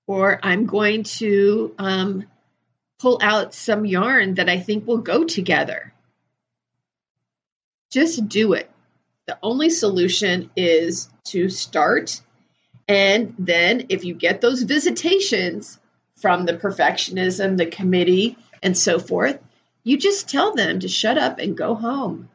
or 0.06 0.40
I'm 0.42 0.64
going 0.64 1.02
to 1.02 1.74
um, 1.78 2.24
pull 2.98 3.18
out 3.22 3.54
some 3.54 3.84
yarn 3.84 4.34
that 4.34 4.48
I 4.48 4.58
think 4.58 4.86
will 4.86 4.98
go 4.98 5.24
together. 5.24 5.92
Just 7.90 8.28
do 8.28 8.54
it. 8.54 8.70
The 9.26 9.38
only 9.42 9.70
solution 9.70 10.50
is 10.56 11.08
to 11.26 11.48
start. 11.48 12.20
And 12.88 13.34
then, 13.38 13.86
if 13.88 14.04
you 14.04 14.14
get 14.14 14.40
those 14.40 14.62
visitations 14.62 15.78
from 16.16 16.46
the 16.46 16.54
perfectionism, 16.54 17.56
the 17.56 17.66
committee, 17.66 18.38
and 18.62 18.76
so 18.76 18.98
forth, 18.98 19.38
you 19.82 19.98
just 19.98 20.28
tell 20.28 20.54
them 20.54 20.80
to 20.80 20.88
shut 20.88 21.18
up 21.18 21.38
and 21.38 21.56
go 21.56 21.74
home. 21.74 22.28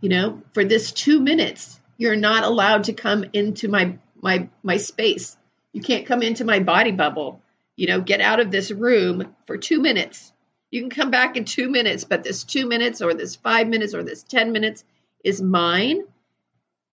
You 0.00 0.10
know, 0.10 0.42
for 0.52 0.64
this 0.64 0.92
two 0.92 1.20
minutes, 1.20 1.80
you're 1.96 2.16
not 2.16 2.44
allowed 2.44 2.84
to 2.84 2.92
come 2.92 3.24
into 3.32 3.68
my 3.68 3.98
my 4.20 4.48
my 4.62 4.76
space 4.76 5.36
you 5.74 5.82
can't 5.82 6.06
come 6.06 6.22
into 6.22 6.44
my 6.44 6.60
body 6.60 6.92
bubble. 6.92 7.42
You 7.76 7.88
know, 7.88 8.00
get 8.00 8.20
out 8.20 8.40
of 8.40 8.50
this 8.50 8.70
room 8.70 9.34
for 9.46 9.56
two 9.56 9.80
minutes. 9.80 10.32
You 10.70 10.80
can 10.80 10.90
come 10.90 11.10
back 11.10 11.36
in 11.36 11.44
two 11.44 11.68
minutes, 11.68 12.04
but 12.04 12.24
this 12.24 12.44
two 12.44 12.66
minutes 12.66 13.02
or 13.02 13.14
this 13.14 13.36
five 13.36 13.68
minutes 13.68 13.94
or 13.94 14.02
this 14.02 14.22
10 14.22 14.52
minutes 14.52 14.84
is 15.24 15.40
mine. 15.40 16.02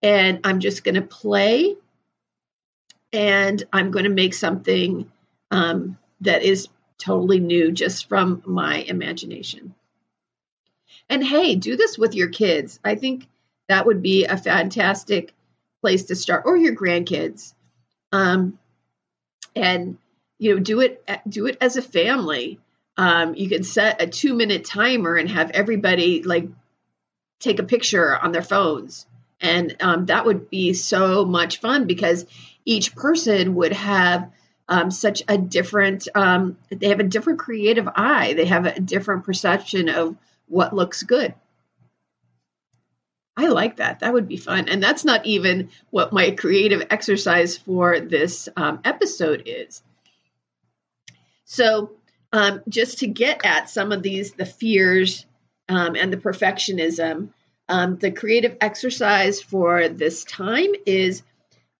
And 0.04 0.40
I'm 0.44 0.60
just 0.60 0.84
going 0.84 0.96
to 0.96 1.02
play 1.02 1.76
and 3.14 3.64
I'm 3.72 3.92
going 3.92 4.06
to 4.06 4.10
make 4.10 4.34
something 4.34 5.12
um, 5.52 5.98
that 6.22 6.44
is 6.44 6.70
totally 6.98 7.40
new 7.40 7.72
just 7.72 8.08
from 8.08 8.42
my 8.46 8.78
imagination. 8.78 9.76
And 11.10 11.24
hey, 11.24 11.56
do 11.56 11.76
this 11.76 11.98
with 11.98 12.16
your 12.16 12.30
kids. 12.30 12.80
I 12.84 12.96
think 12.96 13.28
that 13.68 13.86
would 13.86 14.02
be 14.02 14.26
a 14.26 14.38
fantastic 14.38 15.34
place 15.82 16.06
to 16.06 16.16
start, 16.16 16.44
or 16.46 16.56
your 16.56 16.76
grandkids. 16.76 17.54
Um, 18.12 18.60
and 19.56 19.98
you 20.42 20.56
know 20.56 20.60
do 20.60 20.82
it 20.82 21.08
do 21.30 21.46
it 21.46 21.58
as 21.62 21.78
a 21.78 21.82
family 21.82 22.60
um, 22.98 23.36
you 23.36 23.48
can 23.48 23.64
set 23.64 24.02
a 24.02 24.08
two 24.08 24.34
minute 24.34 24.66
timer 24.66 25.16
and 25.16 25.30
have 25.30 25.52
everybody 25.52 26.24
like 26.24 26.50
take 27.40 27.60
a 27.60 27.64
picture 27.64 28.18
on 28.18 28.32
their 28.32 28.42
phones 28.42 29.06
and 29.40 29.78
um, 29.82 30.08
that 30.08 30.26
would 30.26 30.50
be 30.50 30.74
so 30.74 31.24
much 31.24 31.60
fun 31.60 31.86
because 31.86 32.26
each 32.66 32.96
person 32.96 33.56
would 33.56 33.72
have 33.72 34.32
um, 34.68 34.90
such 34.90 35.22
a 35.28 35.38
different 35.38 36.08
um, 36.16 36.58
they 36.70 36.90
have 36.90 37.00
a 37.00 37.04
different 37.04 37.40
creative 37.40 37.88
eye 37.96 38.34
they 38.34 38.46
have 38.46 38.66
a 38.66 38.80
different 38.80 39.24
perception 39.24 39.90
of 39.90 40.18
what 40.48 40.76
looks 40.76 41.04
good 41.04 41.34
I 43.38 43.48
like 43.48 43.78
that. 43.78 44.02
That 44.02 44.14
would 44.14 44.28
be 44.28 44.36
fun. 44.36 44.68
And 44.68 44.84
that's 44.84 45.06
not 45.06 45.26
even 45.26 45.70
what 45.90 46.12
my 46.12 46.32
creative 46.32 46.86
exercise 46.92 47.58
for 47.58 48.00
this 48.00 48.50
um, 48.58 48.82
episode 48.84 49.44
is. 49.46 49.82
So, 51.52 51.92
um, 52.32 52.62
just 52.70 53.00
to 53.00 53.08
get 53.08 53.46
at 53.46 53.70
some 53.70 53.92
of 53.92 54.02
these, 54.02 54.32
the 54.32 54.46
fears 54.46 55.26
um, 55.68 55.98
and 55.98 56.12
the 56.12 56.16
perfectionism, 56.16 57.28
um, 57.68 57.98
the 57.98 58.10
creative 58.10 58.56
exercise 58.62 59.42
for 59.42 59.90
this 59.90 60.24
time 60.24 60.70
is 60.86 61.24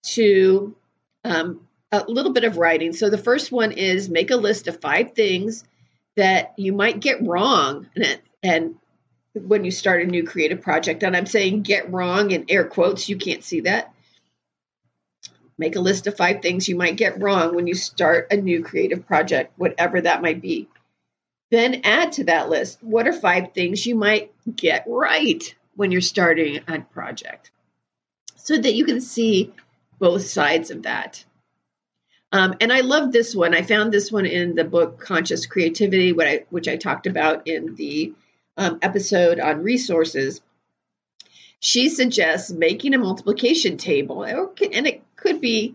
to 0.08 0.76
um, 1.24 1.66
a 1.90 2.04
little 2.06 2.34
bit 2.34 2.44
of 2.44 2.58
writing. 2.58 2.92
So, 2.92 3.08
the 3.08 3.16
first 3.16 3.50
one 3.50 3.72
is 3.72 4.10
make 4.10 4.30
a 4.30 4.36
list 4.36 4.68
of 4.68 4.78
five 4.78 5.12
things 5.12 5.64
that 6.16 6.52
you 6.58 6.74
might 6.74 7.00
get 7.00 7.26
wrong 7.26 7.88
and, 7.96 8.20
and 8.42 8.74
when 9.32 9.64
you 9.64 9.70
start 9.70 10.02
a 10.02 10.06
new 10.06 10.22
creative 10.22 10.60
project. 10.60 11.02
And 11.02 11.16
I'm 11.16 11.24
saying 11.24 11.62
get 11.62 11.90
wrong 11.90 12.32
in 12.32 12.44
air 12.50 12.66
quotes, 12.66 13.08
you 13.08 13.16
can't 13.16 13.42
see 13.42 13.60
that. 13.62 13.94
Make 15.62 15.76
a 15.76 15.80
list 15.80 16.08
of 16.08 16.16
five 16.16 16.42
things 16.42 16.68
you 16.68 16.74
might 16.74 16.96
get 16.96 17.22
wrong 17.22 17.54
when 17.54 17.68
you 17.68 17.74
start 17.74 18.32
a 18.32 18.36
new 18.36 18.64
creative 18.64 19.06
project, 19.06 19.56
whatever 19.56 20.00
that 20.00 20.20
might 20.20 20.42
be. 20.42 20.66
Then 21.52 21.82
add 21.84 22.10
to 22.14 22.24
that 22.24 22.50
list 22.50 22.82
what 22.82 23.06
are 23.06 23.12
five 23.12 23.52
things 23.52 23.86
you 23.86 23.94
might 23.94 24.32
get 24.56 24.82
right 24.88 25.54
when 25.76 25.92
you're 25.92 26.00
starting 26.00 26.58
a 26.66 26.80
project 26.80 27.52
so 28.34 28.58
that 28.58 28.74
you 28.74 28.84
can 28.84 29.00
see 29.00 29.52
both 30.00 30.26
sides 30.26 30.72
of 30.72 30.82
that. 30.82 31.24
Um, 32.32 32.56
and 32.60 32.72
I 32.72 32.80
love 32.80 33.12
this 33.12 33.32
one. 33.32 33.54
I 33.54 33.62
found 33.62 33.92
this 33.92 34.10
one 34.10 34.26
in 34.26 34.56
the 34.56 34.64
book 34.64 34.98
Conscious 34.98 35.46
Creativity, 35.46 36.12
I, 36.20 36.44
which 36.50 36.66
I 36.66 36.74
talked 36.74 37.06
about 37.06 37.46
in 37.46 37.76
the 37.76 38.14
um, 38.56 38.80
episode 38.82 39.38
on 39.38 39.62
resources, 39.62 40.40
she 41.60 41.88
suggests 41.88 42.50
making 42.50 42.94
a 42.94 42.98
multiplication 42.98 43.76
table, 43.76 44.24
and 44.24 44.86
it 44.88 45.04
could 45.22 45.40
be 45.40 45.74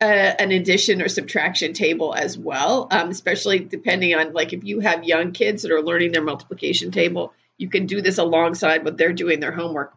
an 0.00 0.50
addition 0.50 1.02
or 1.02 1.08
subtraction 1.08 1.74
table 1.74 2.14
as 2.14 2.38
well, 2.38 2.88
um, 2.90 3.10
especially 3.10 3.58
depending 3.58 4.14
on 4.14 4.32
like 4.32 4.54
if 4.54 4.64
you 4.64 4.80
have 4.80 5.04
young 5.04 5.32
kids 5.32 5.62
that 5.62 5.72
are 5.72 5.82
learning 5.82 6.12
their 6.12 6.22
multiplication 6.22 6.90
table, 6.90 7.34
you 7.58 7.68
can 7.68 7.84
do 7.84 8.00
this 8.00 8.16
alongside 8.16 8.82
what 8.82 8.96
they're 8.96 9.12
doing 9.12 9.40
their 9.40 9.52
homework. 9.52 9.94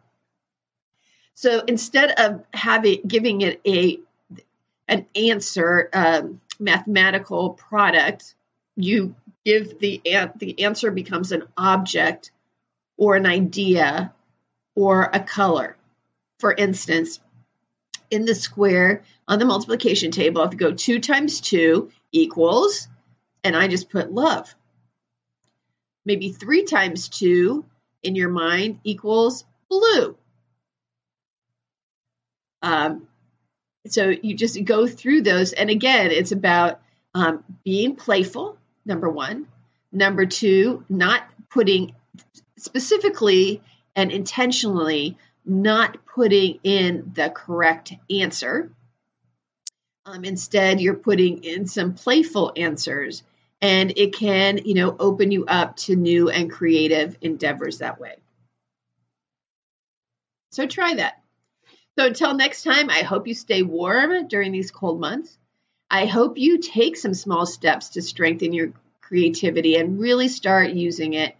So 1.34 1.60
instead 1.66 2.10
of 2.20 2.44
having 2.52 3.00
giving 3.06 3.40
it 3.40 3.60
a 3.66 3.98
an 4.86 5.06
answer, 5.16 5.88
um, 5.94 6.42
mathematical 6.60 7.50
product, 7.50 8.34
you 8.76 9.14
give 9.44 9.78
the 9.78 10.02
the 10.36 10.62
answer 10.64 10.90
becomes 10.90 11.32
an 11.32 11.44
object 11.56 12.30
or 12.98 13.16
an 13.16 13.24
idea 13.24 14.12
or 14.74 15.08
a 15.12 15.20
color. 15.20 15.76
For 16.38 16.52
instance, 16.52 17.20
in 18.14 18.24
the 18.24 18.34
square 18.34 19.02
on 19.26 19.38
the 19.38 19.44
multiplication 19.44 20.10
table, 20.10 20.42
if 20.42 20.52
you 20.52 20.58
go 20.58 20.72
2 20.72 21.00
times 21.00 21.40
2 21.40 21.90
equals, 22.12 22.88
and 23.42 23.56
I 23.56 23.68
just 23.68 23.90
put 23.90 24.12
love. 24.12 24.54
Maybe 26.04 26.30
3 26.30 26.64
times 26.64 27.08
2 27.08 27.64
in 28.02 28.14
your 28.14 28.30
mind 28.30 28.80
equals 28.84 29.44
blue. 29.68 30.16
Um, 32.62 33.08
so 33.86 34.08
you 34.08 34.34
just 34.34 34.62
go 34.64 34.86
through 34.86 35.22
those. 35.22 35.52
And 35.52 35.68
again, 35.68 36.10
it's 36.10 36.32
about 36.32 36.80
um, 37.14 37.44
being 37.64 37.96
playful, 37.96 38.56
number 38.84 39.08
one. 39.10 39.46
Number 39.92 40.26
two, 40.26 40.84
not 40.88 41.22
putting 41.50 41.94
specifically 42.56 43.62
and 43.94 44.10
intentionally 44.10 45.16
not 45.44 46.04
putting 46.06 46.60
in 46.62 47.12
the 47.14 47.30
correct 47.30 47.92
answer. 48.10 48.70
Um, 50.06 50.24
instead, 50.24 50.80
you're 50.80 50.94
putting 50.94 51.44
in 51.44 51.66
some 51.66 51.94
playful 51.94 52.52
answers, 52.56 53.22
and 53.60 53.92
it 53.96 54.14
can, 54.14 54.58
you 54.58 54.74
know, 54.74 54.94
open 54.98 55.30
you 55.30 55.46
up 55.46 55.76
to 55.76 55.96
new 55.96 56.28
and 56.28 56.50
creative 56.50 57.16
endeavors 57.22 57.78
that 57.78 57.98
way. 57.98 58.16
So 60.50 60.66
try 60.66 60.94
that. 60.94 61.20
So 61.98 62.06
until 62.06 62.34
next 62.34 62.64
time, 62.64 62.90
I 62.90 63.02
hope 63.02 63.26
you 63.26 63.34
stay 63.34 63.62
warm 63.62 64.28
during 64.28 64.52
these 64.52 64.70
cold 64.70 65.00
months. 65.00 65.38
I 65.90 66.06
hope 66.06 66.38
you 66.38 66.58
take 66.58 66.96
some 66.96 67.14
small 67.14 67.46
steps 67.46 67.90
to 67.90 68.02
strengthen 68.02 68.52
your 68.52 68.72
creativity 69.00 69.76
and 69.76 70.00
really 70.00 70.28
start 70.28 70.70
using 70.70 71.14
it. 71.14 71.36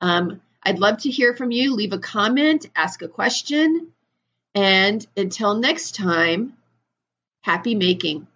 Um, 0.00 0.40
I'd 0.66 0.80
love 0.80 0.98
to 1.02 1.10
hear 1.10 1.32
from 1.32 1.52
you. 1.52 1.74
Leave 1.76 1.92
a 1.92 1.98
comment, 1.98 2.66
ask 2.74 3.00
a 3.00 3.06
question. 3.06 3.92
And 4.52 5.06
until 5.16 5.54
next 5.54 5.94
time, 5.94 6.54
happy 7.42 7.76
making. 7.76 8.26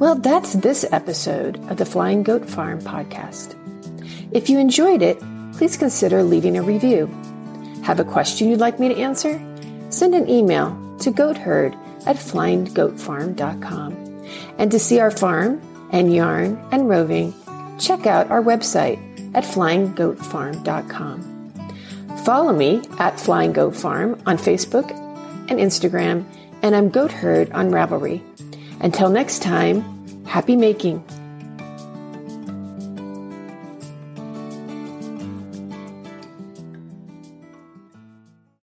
Well, 0.00 0.16
that's 0.16 0.54
this 0.54 0.84
episode 0.90 1.58
of 1.70 1.76
the 1.76 1.86
Flying 1.86 2.24
Goat 2.24 2.50
Farm 2.50 2.80
podcast. 2.80 3.54
If 4.32 4.50
you 4.50 4.58
enjoyed 4.58 5.02
it, 5.02 5.20
please 5.52 5.76
consider 5.76 6.24
leaving 6.24 6.56
a 6.56 6.62
review. 6.62 7.06
Have 7.84 8.00
a 8.00 8.04
question 8.04 8.48
you'd 8.48 8.58
like 8.58 8.80
me 8.80 8.88
to 8.88 8.96
answer? 8.96 9.40
Send 9.90 10.16
an 10.16 10.28
email 10.28 10.70
to 10.98 11.12
goatherd 11.12 11.76
at 12.06 12.16
flyinggoatfarm.com. 12.16 13.92
And 14.58 14.70
to 14.72 14.80
see 14.80 14.98
our 14.98 15.12
farm 15.12 15.62
and 15.92 16.12
yarn 16.12 16.60
and 16.72 16.88
roving, 16.88 17.34
check 17.78 18.06
out 18.06 18.30
our 18.32 18.42
website 18.42 19.09
at 19.34 19.44
flyinggoatfarm.com. 19.44 21.30
Follow 22.24 22.52
me 22.52 22.82
at 22.98 23.18
Flying 23.18 23.52
Goat 23.52 23.74
Farm 23.76 24.20
on 24.26 24.36
Facebook 24.36 24.90
and 25.48 25.58
Instagram, 25.58 26.24
and 26.62 26.76
I'm 26.76 26.90
Goat 26.90 27.12
Herd 27.12 27.50
on 27.52 27.70
Ravelry. 27.70 28.22
Until 28.80 29.10
next 29.10 29.42
time, 29.42 30.24
happy 30.26 30.56
making. 30.56 31.02